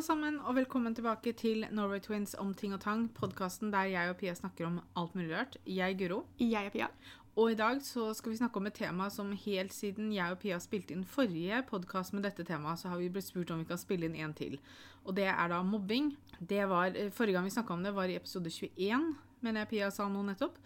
[0.00, 3.02] alle sammen, og velkommen tilbake til Norway Twins om ting og tang.
[3.12, 5.58] Podkasten der jeg og Pia snakker om alt mulig rart.
[5.68, 6.22] Jeg Guro.
[6.40, 6.86] Jeg er Pia.
[7.36, 10.40] Og i dag så skal vi snakke om et tema som helt siden jeg og
[10.40, 13.68] Pia spilte inn forrige podkast med dette temaet, så har vi blitt spurt om vi
[13.68, 14.56] kan spille inn en til.
[15.04, 16.14] Og det er da mobbing.
[16.40, 19.68] Det var, eh, Forrige gang vi snakka om det, var i episode 21, mener jeg
[19.68, 20.56] Pia sa nå nettopp.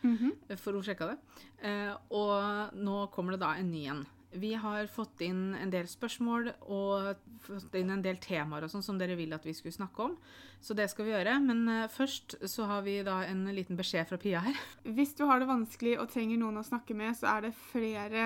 [0.62, 1.18] For hun sjekka det.
[1.58, 4.06] Eh, og nå kommer det da en ny en.
[4.34, 8.82] Vi har fått inn en del spørsmål og fått inn en del temaer og sånn
[8.82, 10.16] som dere vil at vi skulle snakke om.
[10.64, 11.36] Så det skal vi gjøre.
[11.44, 14.58] Men eh, først så har vi da en liten beskjed fra Pia her.
[14.96, 18.24] Hvis du har det vanskelig og trenger noen å snakke med, så er det flere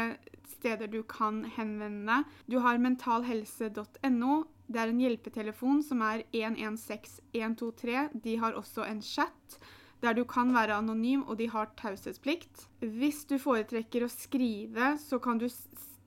[0.54, 2.38] steder du kan henvende deg.
[2.48, 4.38] Du har mentalhelse.no.
[4.68, 8.08] Det er en hjelpetelefon som er 116123.
[8.24, 9.60] De har også en chat
[10.02, 12.68] der du kan være anonym, og de har taushetsplikt.
[12.78, 15.48] Hvis du foretrekker å skrive, så kan du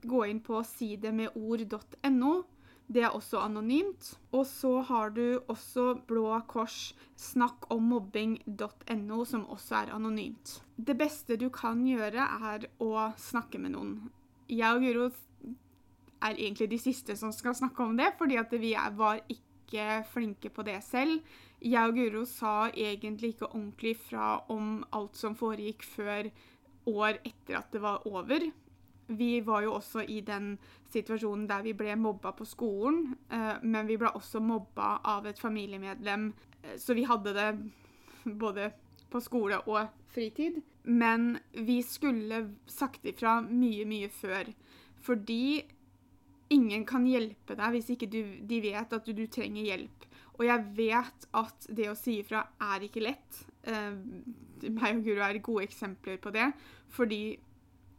[0.08, 2.32] gå inn på sidemedord.no.
[2.92, 4.18] Det er også anonymt.
[4.34, 10.62] Og så har du også Blå Kors snakkommobbing.no, som også er anonymt.
[10.76, 14.10] Det beste du kan gjøre, er å snakke med noen.
[14.50, 15.06] Jeg og Guro
[16.22, 20.50] er egentlig de siste som skal snakke om det, fordi at vi var ikke flinke
[20.52, 21.20] på det selv.
[21.62, 26.28] Jeg og Guro sa egentlig ikke ordentlig fra om alt som foregikk før
[26.90, 28.40] år etter at det var over.
[29.18, 30.56] Vi var jo også i den
[30.92, 35.40] situasjonen der vi ble mobba på skolen, eh, men vi ble også mobba av et
[35.40, 36.32] familiemedlem,
[36.62, 37.48] eh, så vi hadde det
[38.24, 38.70] både
[39.12, 40.60] på skole og fritid.
[40.84, 44.50] Men vi skulle sagt ifra mye, mye før,
[45.02, 45.62] fordi
[46.52, 50.08] ingen kan hjelpe deg hvis ikke du, de vet at du, du trenger hjelp.
[50.38, 53.42] Og jeg vet at det å si ifra er ikke lett.
[53.68, 53.94] Eh,
[54.68, 56.50] meg og Guro er gode eksempler på det,
[56.92, 57.22] fordi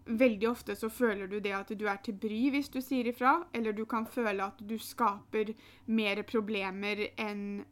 [0.05, 3.37] veldig ofte så føler du det at du er til bry hvis du sier ifra,
[3.53, 5.53] eller du kan føle at du skaper
[5.85, 7.63] mer problemer enn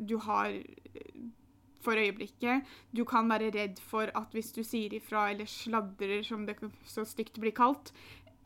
[0.00, 1.20] du har eh,
[1.80, 2.68] for øyeblikket.
[2.92, 7.04] Du kan være redd for at hvis du sier ifra eller sladrer, som det så
[7.08, 7.92] stygt blir kalt,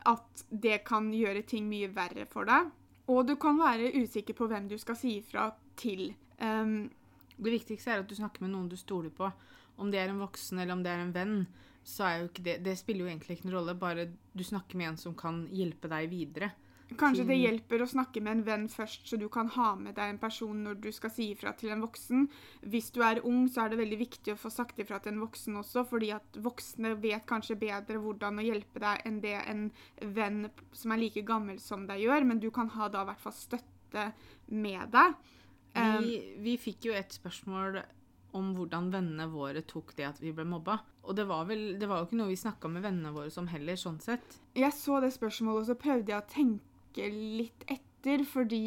[0.05, 2.71] at det kan gjøre ting mye verre for deg.
[3.11, 6.13] Og du kan være usikker på hvem du skal si ifra til.
[6.39, 6.91] Um,
[7.35, 9.27] Det viktigste er at du snakker med noen du stoler på.
[9.77, 11.47] Om det er en voksen eller om det er en venn,
[11.85, 14.77] så er jo ikke det Det spiller jo egentlig ikke noen rolle, bare du snakker
[14.79, 16.51] med en som kan hjelpe deg videre.
[16.99, 20.11] Kanskje det hjelper å snakke med en venn først, så du kan ha med deg
[20.11, 22.27] en person når du skal si ifra til en voksen.
[22.61, 25.23] Hvis du er ung, så er det veldig viktig å få sagt ifra til en
[25.23, 29.65] voksen også, fordi at voksne vet kanskje bedre hvordan å hjelpe deg enn det en
[30.13, 30.45] venn
[30.77, 33.37] som er like gammel som deg gjør, men du kan ha da i hvert fall
[33.39, 34.07] støtte
[34.53, 35.17] med deg.
[35.75, 37.81] Um, Vi, vi fikk jo et spørsmål
[38.35, 40.79] om hvordan vennene våre tok det at vi ble mobba.
[41.05, 43.47] Og det var, vel, det var jo ikke noe vi snakka med vennene våre som
[43.51, 44.39] heller, sånn sett.
[44.57, 48.61] Jeg så det spørsmålet, og så prøvde jeg å tenke litt etter, fordi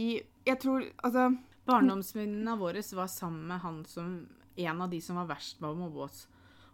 [0.49, 1.29] jeg tror Altså
[1.69, 4.13] Barndomsvenninna våre var sammen med han som
[4.59, 6.23] en av de som var verst med å mobbe oss.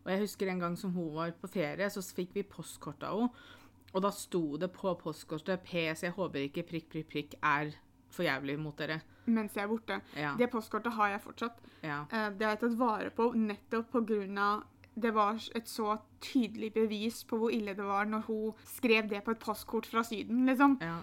[0.04, 3.24] Og jeg husker en gang som hun var på ferie, så fikk vi postkort av
[3.24, 3.50] henne.
[3.94, 7.76] Og da sto det på postkortet 'PS, jeg håper ikke prikk, prikk, prikk er
[8.14, 9.00] for jævlig mot dere'.
[9.26, 10.00] mens jeg er borte.
[10.16, 10.34] Ja.
[10.38, 11.58] Det postkortet har jeg fortsatt.
[11.82, 12.04] ja.
[12.12, 14.64] Eh, Det har jeg tatt vare på nettopp av
[14.96, 19.24] det var et så tydelig bevis på hvor ille det var når hun skrev det
[19.24, 20.78] på et postkort fra Syden, liksom.
[20.80, 21.00] ja.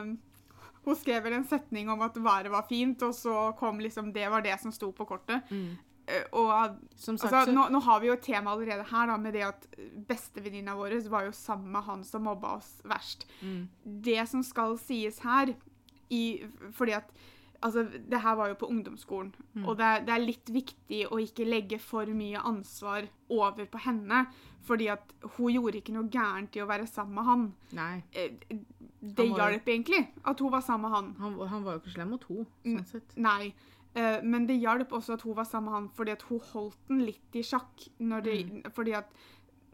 [0.00, 0.18] Um,
[0.86, 4.30] hun skrev vel en setning om at været var fint, og så kom liksom Det
[4.30, 5.42] var det som sto på kortet.
[5.50, 5.76] Mm.
[6.06, 9.16] Eh, og Som sagt, altså, nå, nå har vi jo et tema allerede her, da,
[9.16, 9.66] med det at
[10.06, 13.26] bestevenninna vår var jo sammen med han som mobba oss verst.
[13.42, 13.68] mm.
[13.84, 15.56] Det som skal sies her,
[16.10, 17.10] i, fordi at
[17.64, 19.64] Altså, det her var jo på ungdomsskolen, Mm.
[19.64, 23.78] og det er, det er litt viktig å ikke legge for mye ansvar over på
[23.80, 24.26] henne,
[24.62, 27.54] fordi at hun gjorde ikke noe gærent i å være sammen med han.
[27.72, 28.02] Nei.
[28.12, 28.28] Eh,
[29.00, 31.14] Det Han hjalp egentlig at hun var sammen med han.
[31.18, 32.76] Han, han var jo ikke slem mot henne, Mm.
[32.76, 33.16] sånn sett.
[33.16, 33.54] Nei.
[33.94, 36.76] Eh, men det hjalp også at hun var sammen med han, fordi at hun holdt
[36.88, 37.88] den litt i sjakk.
[38.00, 39.08] Når det, Fordi at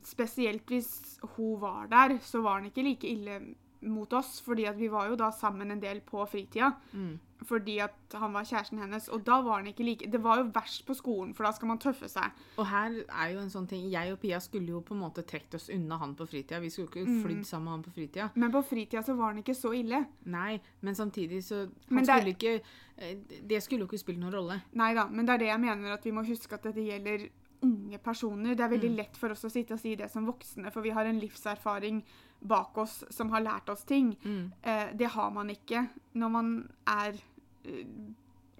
[0.02, 3.40] spesielt hvis hun var der, så var han ikke like ille
[3.82, 6.72] mot oss, fordi at vi var jo da sammen en del på fritida.
[6.94, 7.18] Mm.
[7.42, 10.44] Fordi at han var kjæresten hennes, og da var han ikke like Det var jo
[10.54, 12.30] verst på skolen, for da skal man tøffe seg.
[12.58, 15.24] Og her er jo en sånn ting Jeg og Pia skulle jo på en måte
[15.26, 16.60] trukket oss unna han på fritida.
[16.60, 17.22] Vi skulle ikke Mm.
[17.24, 18.30] flydd sammen med han på fritida.
[18.36, 20.06] Men på fritida så var han ikke så ille.
[20.24, 22.60] Nei, men samtidig så Men det skulle ikke
[22.98, 23.16] eh,
[23.48, 24.62] Det skulle jo ikke spille noen rolle.
[24.74, 27.28] Nei da, men det er det jeg mener at vi må huske at dette gjelder
[27.64, 28.54] unge personer.
[28.54, 28.96] Det er veldig Mm.
[28.96, 32.02] lett for oss å sitte og si det som voksne, for vi har en livserfaring
[32.42, 34.12] bak oss som har lært oss ting.
[34.24, 34.52] Mm.
[34.62, 35.86] Eh, det har man ikke
[36.18, 36.52] når man
[36.88, 37.16] er
[37.64, 37.86] eh,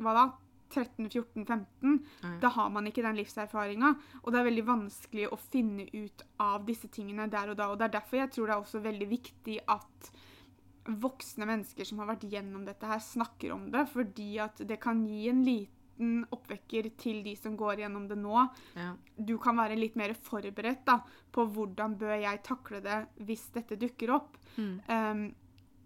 [0.03, 0.31] Hva da?
[0.73, 1.99] 13-14-15.
[2.41, 3.91] Da har man ikke den livserfaringa.
[4.23, 7.69] Og det er veldig vanskelig å finne ut av disse tingene der og da.
[7.69, 10.13] Og det er derfor jeg tror det er også veldig viktig at
[11.03, 15.05] voksne mennesker som har vært gjennom dette her, snakker om det, fordi at det kan
[15.07, 15.82] gi en liten
[16.33, 18.47] oppvekker til de som går gjennom det nå.
[18.79, 18.93] Ja.
[19.17, 20.99] Du kan være litt mer forberedt da,
[21.33, 24.39] på hvordan bør jeg takle det hvis dette dukker opp.
[24.57, 24.75] Mm.
[24.89, 25.27] Um,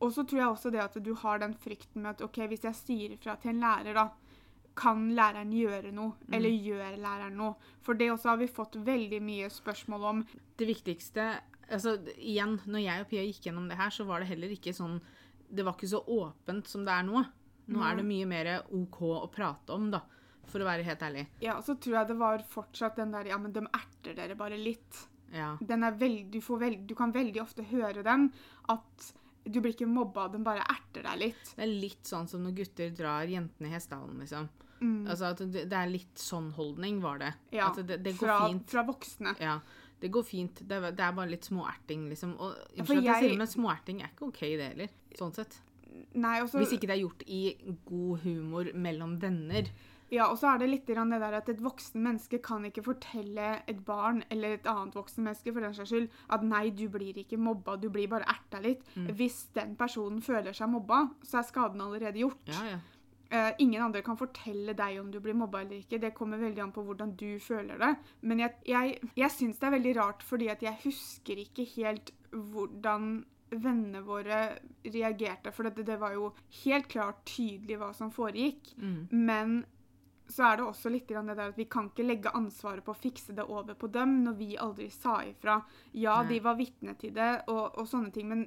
[0.05, 2.67] og så tror jeg også det at du har den frykten med at ok, hvis
[2.69, 4.11] jeg sier fra til en lærer, da,
[4.77, 6.19] kan læreren gjøre noe?
[6.37, 7.55] Eller gjør læreren noe?
[7.85, 10.25] For det også har vi fått veldig mye spørsmål om.
[10.61, 11.31] Det viktigste
[11.67, 14.75] altså Igjen, når jeg og Pia gikk gjennom det her, så var det heller ikke
[14.77, 15.01] sånn
[15.49, 17.23] Det var ikke så åpent som det er nå.
[17.67, 20.03] Nå er det mye mer OK å prate om, da.
[20.47, 21.27] For å være helt ærlig.
[21.43, 24.37] Ja, og så tror jeg det var fortsatt den der Ja, men de erter dere
[24.39, 25.01] bare litt.
[25.35, 25.57] Ja.
[25.61, 28.29] Den veld, du, får veld, du kan veldig ofte høre den
[28.71, 29.09] at
[29.47, 31.51] du blir ikke mobba, de bare erter deg litt.
[31.55, 34.49] Det er litt sånn som når gutter drar jentene i hestehalen, liksom.
[34.81, 35.07] Mm.
[35.09, 37.33] Altså at det, det er litt sånn holdning, var det.
[37.55, 38.67] Ja, Altså det, det går fra, fint.
[38.75, 39.35] fra voksne.
[39.43, 39.61] Ja,
[40.03, 40.63] det går fint.
[40.69, 42.35] Det er, bare litt småerting, liksom.
[42.43, 44.99] Og Ja, for at jeg sier men småerting er ikke OK, det heller.
[45.17, 45.61] Sånn sett.
[46.15, 47.43] Nei, også, Hvis ikke det er gjort i
[47.89, 49.71] god humor mellom venner.
[50.13, 53.47] Ja, og så er det litt det der at et voksen menneske kan ikke fortelle
[53.67, 57.17] et barn eller et annet voksen menneske for den saks skyld at nei, du blir
[57.19, 58.85] ikke mobba, du blir bare erta litt.
[58.95, 59.11] Mm.
[59.19, 62.53] Hvis den personen føler seg mobba, så er skaden allerede gjort.
[62.53, 62.85] Ja, ja.
[63.27, 65.99] Uh, ingen andre kan fortelle deg om du blir mobba eller ikke.
[65.99, 67.97] Det kommer veldig an på hvordan du føler det.
[68.23, 72.15] Men jeg, jeg, jeg syns det er veldig rart, fordi at jeg husker ikke helt
[72.31, 75.53] hvordan vennene våre reagerte.
[75.55, 76.33] For det, det var jo
[76.65, 78.75] helt klart tydelig hva som foregikk.
[78.81, 79.01] Mm.
[79.11, 79.57] Men
[80.29, 82.99] så er det også litt det der at vi kan ikke legge ansvaret på å
[82.99, 85.61] fikse det over på dem når vi aldri sa ifra.
[85.93, 86.33] Ja, Nei.
[86.35, 88.47] de var vitne til det og, og sånne ting, men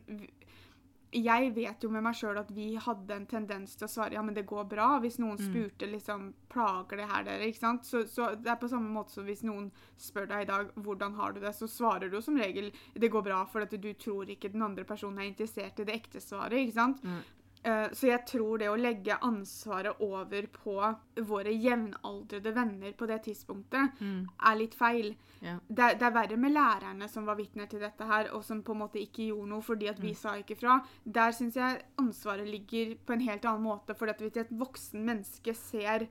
[1.12, 4.22] jeg vet jo med meg sjøl at vi hadde en tendens til å svare ja,
[4.22, 5.00] men det går bra.
[5.02, 5.46] Hvis noen Mm.
[5.48, 7.84] spurte liksom plager det her dere, ikke sant.
[7.86, 11.16] Så, så det er på samme måte som hvis noen spør deg i dag hvordan
[11.16, 14.30] har du det, så svarer du som regel det går bra, for at du tror
[14.30, 17.04] ikke den andre personen er interessert i det ekte svaret, ikke sant.
[17.04, 17.22] Mm.
[17.64, 20.96] Eh, Så jeg tror det å legge ansvaret over på
[21.28, 24.28] våre jevnaldrende venner på det tidspunktet, Mm.
[24.46, 25.16] er litt feil.
[25.42, 25.58] Ja.
[25.68, 28.72] Det, det er verre med lærerne som var vitner til dette her, og som på
[28.72, 30.16] en måte ikke gjorde noe fordi at vi Mm.
[30.16, 30.82] sa ikke fra.
[31.06, 33.94] Der syns jeg ansvaret ligger på en helt annen måte.
[33.96, 36.08] For hvis et voksen menneske ser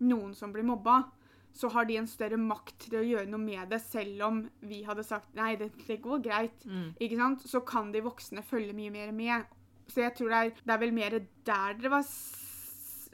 [0.00, 1.04] noen som blir mobba,
[1.52, 4.82] så har de en større makt til å gjøre noe med det, selv om vi
[4.84, 6.64] hadde sagt nei, det, det går greit.
[6.66, 6.94] Mm.
[7.00, 7.40] Ikke sant?
[7.40, 9.44] Så kan de voksne følge mye mer med.
[9.90, 12.04] Så jeg tror det er, det er vel mer der det var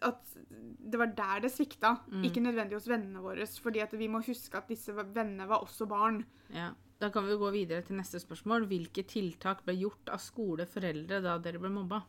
[0.05, 0.35] at
[0.87, 1.97] det var der det svikta.
[2.13, 2.25] Mm.
[2.29, 3.47] Ikke nødvendig hos vennene våre.
[3.63, 6.25] fordi at vi må huske at disse vennene var også barn.
[6.53, 6.73] Ja.
[6.99, 8.67] Da kan vi gå videre til neste spørsmål.
[8.67, 12.01] Hvilke tiltak ble gjort av skole, foreldre da dere ble mobba?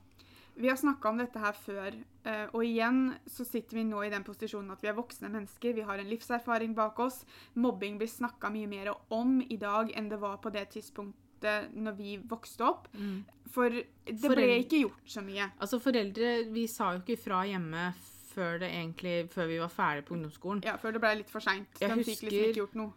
[0.57, 1.93] Vi har snakka om dette her før,
[2.25, 5.75] eh, og igjen så sitter vi nå i den posisjonen at vi er voksne mennesker.
[5.75, 7.25] Vi har en livserfaring bak oss.
[7.53, 11.97] Mobbing blir snakka mye mer om i dag enn det var på det tidspunktet når
[11.97, 12.87] vi vokste opp.
[12.93, 13.25] Mm.
[13.53, 15.49] For det ble ikke gjort så mye.
[15.57, 17.89] Altså, foreldre Vi sa jo ikke fra hjemme
[18.37, 20.63] før, det egentlig, før vi var ferdig på ungdomsskolen.
[20.67, 21.69] Ja, Før det ble litt for seint.
[21.79, 22.93] De fikk liksom ikke gjort noe.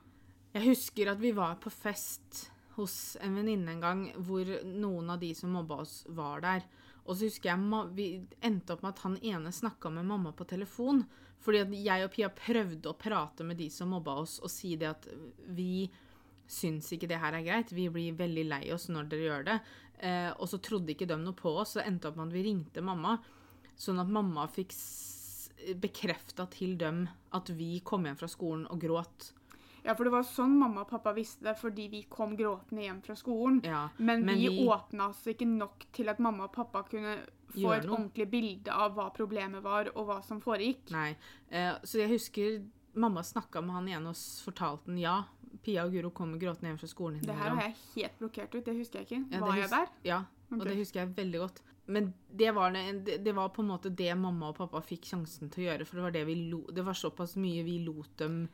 [0.51, 5.21] Jeg husker at vi var på fest hos en venninne en gang hvor noen av
[5.23, 6.67] de som mobba oss, var der.
[7.07, 8.09] Og så husker jeg vi
[8.45, 11.05] endte opp med at han ene snakka med mamma på telefon.
[11.41, 14.75] Fordi at jeg og Pia prøvde å prate med de som mobba oss, og si
[14.77, 15.07] det at
[15.57, 15.89] vi
[16.51, 17.71] syns ikke det her er greit.
[17.77, 19.59] Vi blir veldig lei oss når dere gjør det.
[20.01, 22.43] Eh, og så trodde ikke de noe på oss, så endte opp med at vi
[22.49, 23.19] ringte mamma.
[23.81, 24.73] Sånn at mamma fikk
[25.81, 27.05] bekrefta til dem
[27.37, 29.33] at vi kom hjem fra skolen og gråt.
[29.85, 32.99] Ja, for det var sånn mamma og pappa visste det, fordi vi kom gråtende hjem
[33.05, 33.61] fra skolen.
[33.65, 37.15] Ja, Men, men vi, vi- åpna oss ikke nok til at mamma og pappa kunne
[37.55, 40.91] få et ordentlig bilde av hva problemet var, og hva som foregikk.
[40.95, 41.15] Nei.
[41.51, 42.61] Eh, så jeg husker
[43.01, 45.17] mamma snakka med han igjen og fortalte han ja,
[45.63, 48.65] Pia og Guro kommer gråtende hjem fra skolen Det her har jeg helt blokkert ut.
[48.65, 49.25] Det husker jeg ikke.
[49.33, 49.89] Ja, var jeg der?
[50.05, 51.61] Ja, og det husker jeg veldig godt.
[51.87, 55.51] Men det var, det, det- var på en måte det mamma og pappa fikk sjansen
[55.51, 58.17] til å gjøre, for det var, det vi lo, det var såpass mye vi lot
[58.17, 58.49] dem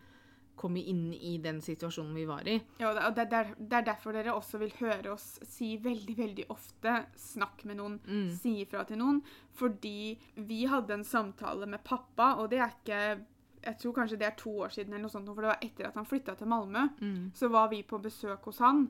[0.56, 2.54] komme inn i den situasjonen vi var i.
[2.80, 7.64] Ja, og det er derfor dere også vil høre oss si veldig, veldig ofte 'snakk
[7.66, 8.30] med noen', Mm.
[8.38, 9.22] si ifra til noen.
[9.52, 13.20] Fordi vi hadde en samtale med pappa, og det er ikke
[13.66, 15.88] Jeg tror kanskje det er to år siden, eller noe sånt, for det var etter
[15.88, 16.86] at han flytta til Malmö.
[17.02, 17.32] Mm.
[17.34, 18.86] Så var vi på besøk hos han,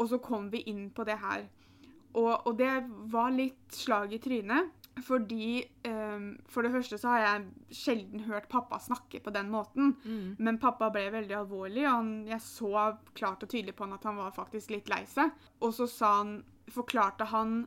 [0.00, 1.46] og så kom vi inn på det her.
[2.18, 2.72] Og, og det
[3.12, 4.76] var litt slag i trynet.
[5.00, 9.94] Fordi um, For det første så har jeg sjelden hørt pappa snakke på den måten.
[10.04, 10.36] Mm.
[10.38, 12.72] Men pappa ble veldig alvorlig, og han, jeg så
[13.14, 15.32] klart og tydelig på han at han var faktisk litt lei seg.
[15.62, 16.40] Og så sa han,
[16.70, 17.62] forklarte han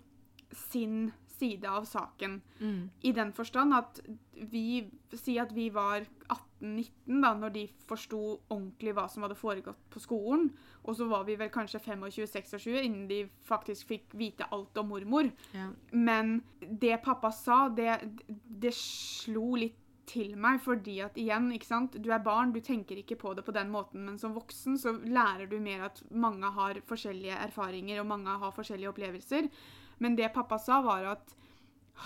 [0.54, 1.12] sin
[1.44, 2.40] side av saken.
[2.60, 2.90] Mm.
[3.02, 8.18] I den forstand at vi Si at vi var 18-19, da, når de forsto
[8.50, 10.48] ordentlig hva som hadde foregått på skolen.
[10.90, 15.30] Og så var vi vel kanskje 25-26 innen de faktisk fikk vite alt om mormor.
[15.54, 15.70] Ja.
[15.92, 19.78] Men det pappa sa, det, det slo litt
[20.10, 23.46] til meg, fordi at igjen, ikke sant, du er barn, du tenker ikke på det
[23.48, 28.02] på den måten, men som voksen så lærer du mer at mange har forskjellige erfaringer,
[28.02, 29.50] og mange har forskjellige opplevelser.
[29.98, 31.36] Men det pappa sa, var at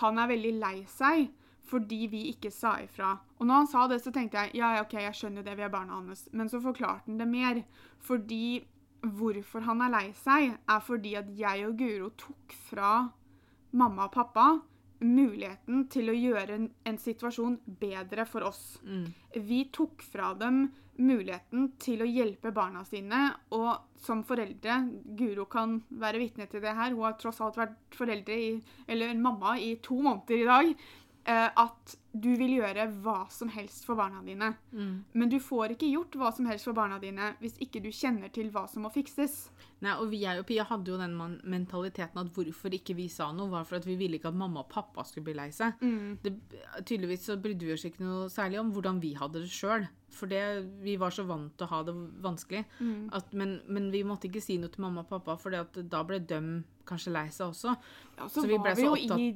[0.02, 1.30] han er veldig lei seg
[1.68, 3.12] fordi vi ikke sa ifra.
[3.38, 5.74] Og når han sa det, så tenkte jeg ja, ok, jeg skjønner det, vi er
[5.74, 6.24] barna hans.
[6.32, 7.60] Men så forklarte han det mer.
[8.08, 8.62] Fordi
[9.04, 12.92] hvorfor han er lei seg, er fordi at jeg og Guro tok fra
[13.78, 14.48] mamma og pappa
[15.04, 18.80] muligheten til å gjøre en, en situasjon bedre for oss.
[18.88, 19.06] Mm.
[19.46, 23.22] Vi tok fra dem muligheten til å hjelpe barna sine,
[23.56, 24.80] og som foreldre
[25.18, 28.50] Guro kan være vitne til det her, hun har tross alt vært foreldre i,
[28.88, 30.74] eller mamma i to måneder i dag,
[31.28, 34.54] eh, at du vil gjøre hva som helst for barna dine.
[34.72, 34.94] Mm.
[35.14, 38.32] Men du får ikke gjort hva som helst for barna dine hvis ikke du kjenner
[38.34, 39.48] til hva som må fikses.
[39.86, 41.14] Nei, og jeg og Pia hadde jo den
[41.46, 44.64] mentaliteten at hvorfor ikke vi sa noe, var for at vi ville ikke at mamma
[44.64, 45.78] og pappa skulle bli lei seg.
[46.24, 46.34] Det,
[46.82, 49.86] tydeligvis så brydde vi oss ikke noe særlig om hvordan vi hadde det sjøl.
[50.18, 50.42] For det,
[50.82, 51.94] vi var så vant til å ha det
[52.24, 52.64] vanskelig.
[53.14, 56.22] At, men, men vi måtte ikke si noe til mamma og pappa, for da ble
[56.26, 56.42] de
[56.88, 57.74] kanskje lei seg også.
[58.18, 59.28] Ja, så, Så vi ble var vi så jo i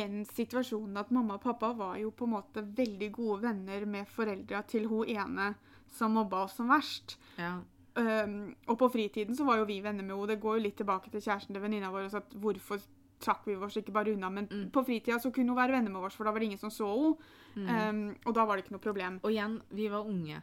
[0.00, 4.06] den situasjonen at mamma og pappa var jo på en måte veldig gode venner med
[4.08, 5.54] foreldra til hun ene
[5.94, 7.16] som mobba oss som verst.
[7.38, 7.60] ja.
[7.96, 10.26] Um, og på fritiden så var jo vi venner med henne.
[10.26, 12.08] Det går jo litt tilbake til kjæresten til venninna vår.
[12.10, 12.80] så At hvorfor
[13.22, 14.28] trakk vi oss ikke bare unna?
[14.30, 14.70] Men Mm.
[14.72, 16.70] på fritida så kunne hun være venner med oss, for da var det ingen som
[16.70, 17.16] så henne.
[17.54, 18.10] Mm.
[18.10, 19.20] Um, og da var det ikke noe problem.
[19.22, 20.42] Og igjen, vi var unge.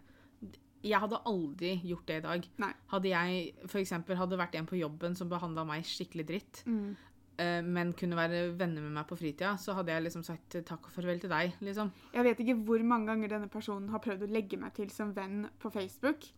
[0.81, 2.47] Jeg hadde aldri gjort det i dag.
[2.57, 2.71] Nei.
[2.87, 6.95] Hadde jeg for eksempel, hadde vært en på jobben som behandla meg skikkelig dritt, Mm.
[7.41, 10.87] Eh, men kunne være venner med meg på fritida, så hadde jeg liksom sagt takk
[10.87, 11.91] og farvel til deg, liksom.
[12.13, 15.15] Jeg vet ikke hvor mange ganger denne personen har prøvd å legge meg til som
[15.17, 16.29] venn på Facebook.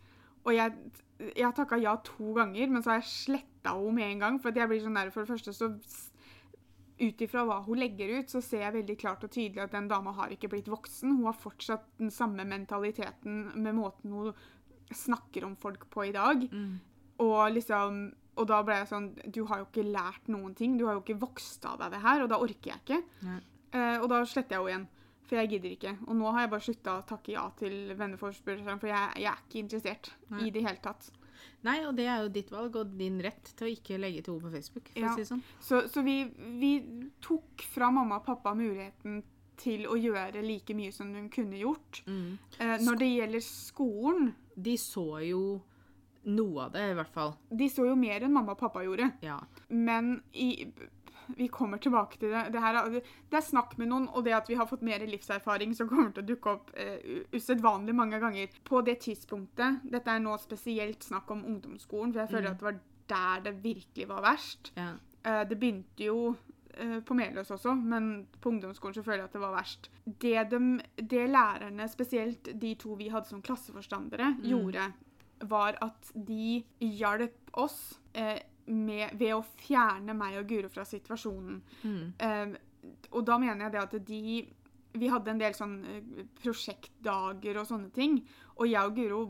[0.44, 0.74] Og jeg,
[1.30, 4.40] jeg har takka ja to ganger, men så har jeg sletta henne med en gang.
[4.44, 5.72] For jeg blir sånn der, for det første så
[7.04, 9.88] Ut ifra hva hun legger ut, så ser jeg veldig klart og tydelig at den
[9.90, 11.16] dama har ikke blitt voksen.
[11.18, 14.44] Hun har fortsatt den samme mentaliteten med måten hun
[14.94, 16.46] snakker om folk på i dag.
[16.54, 16.78] Mm.
[17.26, 18.04] Og liksom
[18.36, 20.78] og da ble jeg sånn Du har jo ikke lært noen ting.
[20.78, 23.02] Du har jo ikke vokst av deg det her, og da orker jeg ikke.
[23.74, 24.88] Eh, og da sletter jeg henne igjen.
[25.24, 25.92] For jeg gidder ikke.
[26.08, 29.44] Og nå har jeg bare slutta å takke ja til venneforespørselen, for jeg, jeg er
[29.48, 30.48] ikke interessert Nei.
[30.48, 31.12] i det hele tatt.
[31.64, 34.34] Nei, og det er jo ditt valg og din rett til å ikke legge til
[34.36, 34.90] ord på Facebook.
[34.92, 35.12] for Ja.
[35.12, 35.44] å si det sånn.
[35.64, 36.18] Så, så vi,
[36.60, 36.74] vi
[37.24, 39.22] tok fra mamma og pappa muligheten
[39.64, 42.02] til å gjøre like mye som hun kunne gjort.
[42.06, 42.38] Mm.
[42.60, 45.62] Eh, når det gjelder skolen De så jo
[46.26, 47.34] noe av det, i hvert fall.
[47.50, 49.12] De så jo mer enn mamma og pappa gjorde.
[49.22, 49.40] Ja.
[49.70, 50.68] Men i,
[51.38, 52.46] vi kommer tilbake til det.
[52.54, 53.00] Det, her, er-
[53.30, 56.12] det er snakk med noen, og det at vi har fått mer livserfaring som kommer
[56.16, 58.48] til å dukke opp eh, usedvanlig mange ganger.
[58.68, 62.54] På det tidspunktet Dette er nå spesielt snakk om ungdomsskolen, for jeg føler Mm.
[62.54, 64.72] at det var der det virkelig var verst.
[64.78, 64.94] ja.
[65.26, 66.36] Eh, det begynte jo
[66.76, 69.90] eh, på Meløs også, men på ungdomsskolen så føler jeg at det var verst.
[70.06, 70.60] Det, de,
[70.98, 74.44] det lærerne, spesielt de to vi hadde som klasseforstandere, Mm.
[74.50, 74.94] gjorde,
[75.50, 77.78] var at de hjalp oss
[78.14, 81.62] eh, med, ved å fjerne meg og Guro fra situasjonen.
[81.84, 82.04] Mm.
[82.18, 84.24] Eh, og da mener jeg det at de
[84.94, 88.20] Vi hadde en del sånn eh, prosjektdager og sånne ting.
[88.60, 89.24] Og jeg og Guro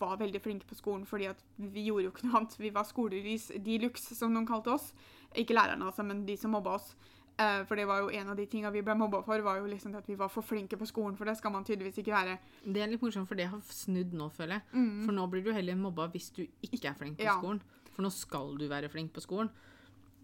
[0.00, 2.56] var veldig flinke på skolen fordi at vi gjorde jo ikke noe annet.
[2.60, 4.92] Vi var skolelys de luxe, som noen kalte oss.
[5.36, 6.94] Ikke lærerne, altså, men de som mobba oss.
[7.36, 9.66] Eh, for det var jo en av de tinga vi ble mobba for, var jo
[9.66, 11.16] liksom at vi var for flinke på skolen.
[11.18, 12.38] For det skal man tydeligvis ikke være.
[12.64, 14.62] Det er litt morsomt, for det har snudd nå, føler jeg.
[14.78, 15.04] Mm.
[15.04, 17.38] For nå blir du heller mobba hvis du ikke er flink på Ja.
[17.40, 17.60] skolen.
[17.94, 19.50] For nå skal du være flink på skolen.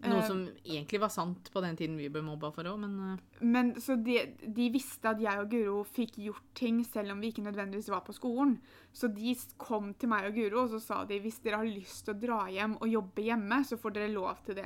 [0.03, 0.25] Noe Eh.
[0.27, 3.75] som egentlig var sant på den tiden vi ble mobba for òg, men eh, Men
[3.75, 7.43] så de, de visste at jeg og Guro fikk gjort ting selv om vi ikke
[7.43, 8.57] nødvendigvis var på skolen.
[8.91, 12.05] Så de kom til meg og Guro og så sa de hvis dere har lyst
[12.05, 14.65] til å dra hjem og jobbe hjemme, så får dere lov til det.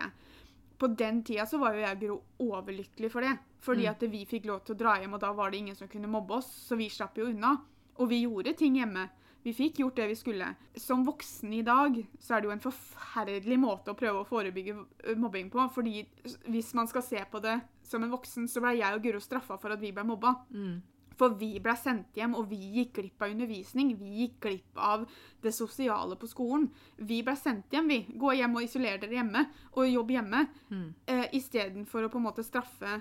[0.77, 3.38] På den tida så var jo jeg og Guro overlykkelig for det.
[3.62, 3.89] Fordi Mm.
[3.91, 6.08] at vi fikk lov til å dra hjem, og da var det ingen som kunne
[6.08, 6.48] mobbe oss.
[6.70, 7.58] Så vi slapp jo unna.
[7.98, 9.10] Og vi gjorde ting hjemme.
[9.44, 10.55] Vi fikk gjort det vi skulle.
[10.75, 15.15] Som voksen i dag så er det jo en forferdelig måte å prøve å forebygge
[15.17, 15.70] mobbing på.
[15.72, 16.05] fordi
[16.50, 19.58] hvis man skal se på det som en voksen, så ble jeg og Guro straffa
[19.60, 20.36] for at vi ble mobba.
[20.51, 20.82] mm.
[21.19, 23.93] For vi ble sendt hjem, og vi gikk glipp av undervisning.
[24.00, 25.05] Vi gikk glipp av
[25.43, 26.69] det sosiale på skolen.
[26.98, 28.00] Vi ble sendt hjem, vi.
[28.19, 29.45] Gå hjem og isoler dere hjemme,
[29.75, 30.45] og jobb hjemme.
[30.72, 30.88] Mm.
[31.07, 33.00] Uh, Istedenfor å på en måte straffe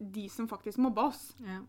[0.00, 1.28] de som faktisk mobba oss.
[1.44, 1.60] Ja.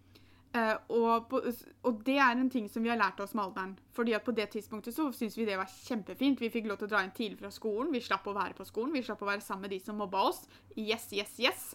[0.52, 1.40] Uh, og, på,
[1.88, 3.76] og det er en ting som vi har lært oss med alderen.
[3.96, 6.42] Fordi at på det tidspunktet så syntes vi det var kjempefint.
[6.42, 7.94] Vi fikk lov til å dra inn tidlig fra skolen.
[7.94, 8.96] Vi slapp å være på skolen.
[8.98, 10.42] Vi slapp å være sammen med de som mobba oss.
[10.76, 11.70] Yes, yes, yes.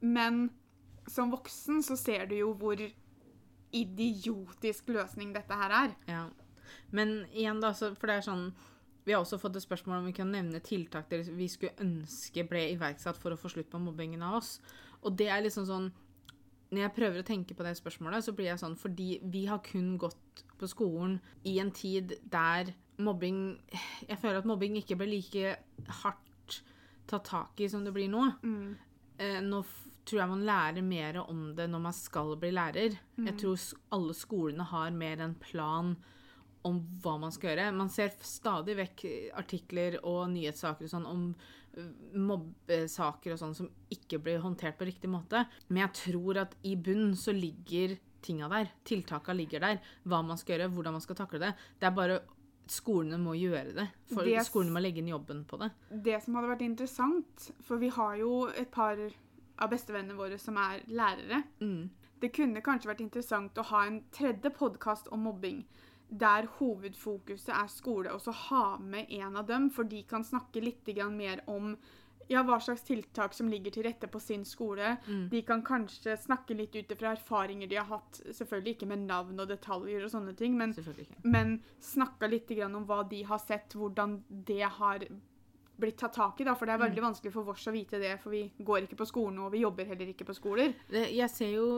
[0.00, 0.46] Men
[1.10, 2.80] som voksen så ser du jo hvor
[3.74, 5.94] idiotisk løsning dette her er.
[6.10, 6.24] Ja.
[6.94, 8.48] Men igjen, da, så, for det er sånn
[9.06, 12.42] Vi har også fått et spørsmål om vi kan nevne tiltak der vi skulle ønske
[12.48, 14.56] ble iverksatt for å få slutt på mobbingen av oss.
[15.06, 15.92] Og det er liksom sånn
[16.72, 19.62] Når jeg prøver å tenke på det spørsmålet, så blir jeg sånn fordi vi har
[19.62, 23.60] kun gått på skolen i en tid der mobbing
[24.08, 25.56] Jeg føler at mobbing ikke ble like
[26.02, 26.62] hardt
[27.06, 28.24] tatt tak i som det blir nå.
[29.22, 29.60] Eh, nå
[30.06, 32.94] tror jeg man lærer mer om det når man skal bli lærer.
[33.18, 33.64] Jeg tror
[33.96, 35.96] alle skolene har mer en plan
[36.66, 37.74] om hva man skal gjøre.
[37.76, 39.04] Man ser stadig vekk
[39.38, 41.26] artikler og nyhetssaker og sånn om
[41.78, 45.44] eh, mobbesaker og sånn som ikke blir håndtert på riktig måte.
[45.68, 48.72] Men jeg tror at i bunnen så ligger tinga der.
[48.86, 49.84] Tiltaka ligger der.
[50.02, 51.52] Hva man skal gjøre, hvordan man skal takle det.
[51.78, 52.24] Det er bare
[52.66, 53.84] Skolene må gjøre det.
[54.10, 55.68] For Det skolene må legge inn jobben på det.
[56.02, 58.98] Det som hadde vært interessant, for vi har jo et par
[59.58, 61.42] av bestevennene våre som er lærere.
[61.60, 61.90] Mm.
[62.20, 65.64] Det kunne kanskje vært interessant å ha en tredje podkast om mobbing.
[66.08, 70.62] Der hovedfokuset er skole, og så ha med en av dem, for de kan snakke
[70.62, 71.74] litt mer om
[72.28, 74.96] ja, hva slags tiltak som ligger til rette på sin skole.
[75.06, 75.28] Mm.
[75.30, 79.40] De kan kanskje snakke litt ut ifra erfaringer de har hatt, selvfølgelig ikke med navn
[79.42, 80.74] og detaljer og sånne ting, men,
[81.22, 85.06] men snakka litt om hva de har sett, hvordan det har
[85.80, 86.46] blitt tatt tak i.
[86.48, 88.98] Da, for det er veldig vanskelig for oss å vite det, for vi går ikke
[89.00, 90.74] på skolen, og vi jobber heller ikke på skoler.
[90.90, 91.68] Jeg ser jo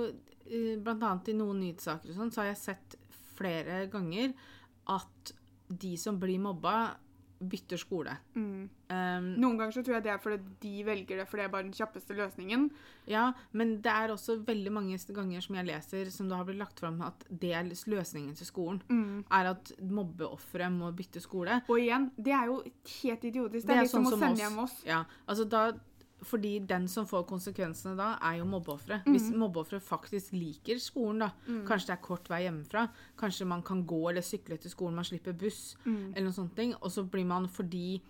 [0.49, 0.79] bl.a.
[0.85, 2.97] blant annet i noen nyhetssaker og sånn, så har jeg sett
[3.39, 4.33] flere ganger
[4.95, 5.35] at
[5.69, 6.97] de som blir mobba,
[7.41, 8.17] bytter skole.
[8.35, 8.69] Mm.
[8.91, 11.53] Um, Noen ganger så tror jeg det er fordi de velger det, for det er
[11.53, 12.71] bare den kjappeste løsningen.
[13.07, 16.59] ja, men det er også veldig mange ganger som jeg leser, som det har blitt
[16.59, 18.83] lagt fram at det er løsningen til skolen.
[18.89, 19.25] Mm.
[19.31, 21.61] Er at mobbeofre må bytte skole.
[21.69, 22.63] Og igjen, det er jo
[23.03, 23.67] helt idiotisk.
[23.67, 24.41] Det, Det er er litt som sånn å sende oss.
[24.41, 24.77] hjem oss.
[24.87, 25.63] Ja, altså da
[26.23, 29.03] fordi den som får konsekvensene da, er jo mobbeofre.
[29.07, 31.31] Hvis mobbeofferet faktisk liker skolen, da.
[31.69, 32.89] Kanskje det er kort vei hjemmefra.
[33.17, 35.77] Kanskje man kan gå eller sykle til skolen, man slipper buss.
[35.87, 36.75] eller noen sånne ting.
[36.83, 38.01] Og så blir man, fordi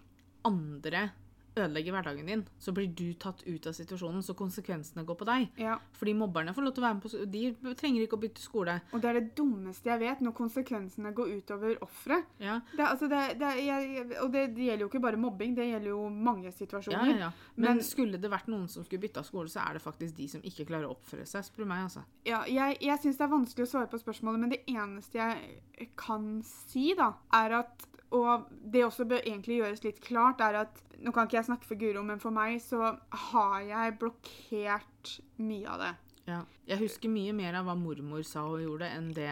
[0.45, 1.11] andre
[1.59, 5.49] ødelegger hverdagen din, så blir du tatt ut av situasjonen, så konsekvensene går på deg.
[5.61, 5.77] Ja.
[5.99, 8.79] Fordi mobberne får lov til å være med på De trenger ikke å bytte skole.
[8.93, 12.25] Og det er det dummeste jeg vet, når konsekvensene går utover offeret.
[12.43, 15.69] Ja, Det, altså det, det, jeg, og det, det gjelder jo ikke bare mobbing, det
[15.71, 17.13] gjelder jo mange situasjoner.
[17.15, 17.19] ja.
[17.29, 17.33] ja.
[17.57, 20.29] Men, Men- skulle det vært noen som skulle bytta skole, så er det faktisk de
[20.29, 22.05] som ikke klarer å oppføre seg, spør du meg, altså.
[22.29, 25.89] Ja, jeg jeg syns det er vanskelig å svare på spørsmålet, men det eneste jeg
[25.99, 30.83] kan si, da, er at Og det også bør egentlig gjøres litt klart, er at
[30.99, 32.99] Nå kan ikke jeg snakke for Guro, men for meg så
[33.31, 35.95] har jeg blokkert mye av det.
[36.29, 36.43] Ja.
[36.69, 39.29] Jeg husker mye mer av hva mormor sa og gjorde, enn det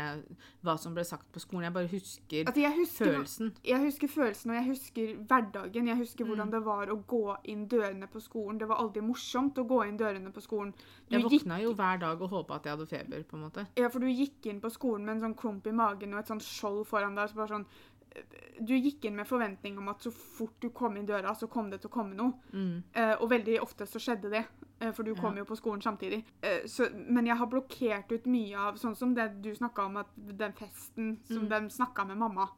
[0.64, 1.66] hva som ble sagt på skolen.
[1.66, 3.50] Jeg bare husker Altså, jeg husker, følelsen.
[3.68, 5.88] jeg husker følelsen, og jeg husker hverdagen.
[5.90, 6.30] Jeg husker Mm.
[6.30, 8.58] hvordan det var å gå inn dørene på skolen.
[8.58, 10.72] Det var aldri morsomt å gå inn dørene på skolen.
[11.10, 13.42] Du Jeg gikk, våkna jo hver dag og håpa at jeg hadde feber, på en
[13.50, 13.66] måte.
[13.76, 16.26] ja, for du gikk inn på skolen med en sånn klump i magen og et
[16.28, 17.28] sånt skjold foran deg.
[17.28, 17.66] Så bare sånn,
[18.60, 21.70] du gikk inn med forventning om at så fort du kom inn døra, så kom
[21.70, 22.32] det til å komme noe.
[22.52, 22.82] Mm.
[22.94, 24.44] Eh, og veldig ofte så skjedde det,
[24.80, 25.42] eh, for du kom Ja.
[25.42, 26.24] jo på skolen samtidig.
[26.42, 29.96] Eh, så, men jeg har blokkert ut mye av sånn som det du snakka om,
[29.98, 31.48] at den festen som Mm.
[31.48, 32.48] de snakka med mamma.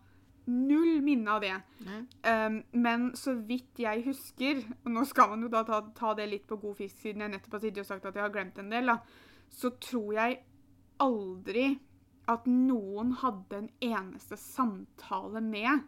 [0.47, 1.61] Null minne av det.
[2.25, 6.29] Um, men så vidt jeg husker, og nå skal man jo da ta, ta det
[6.31, 8.57] litt på god fisk siden jeg nettopp har sittet og sagt at jeg har glemt
[8.59, 8.99] en del, da,
[9.51, 10.39] så tror jeg
[11.01, 11.79] aldri
[12.29, 15.85] at noen hadde en eneste samtale med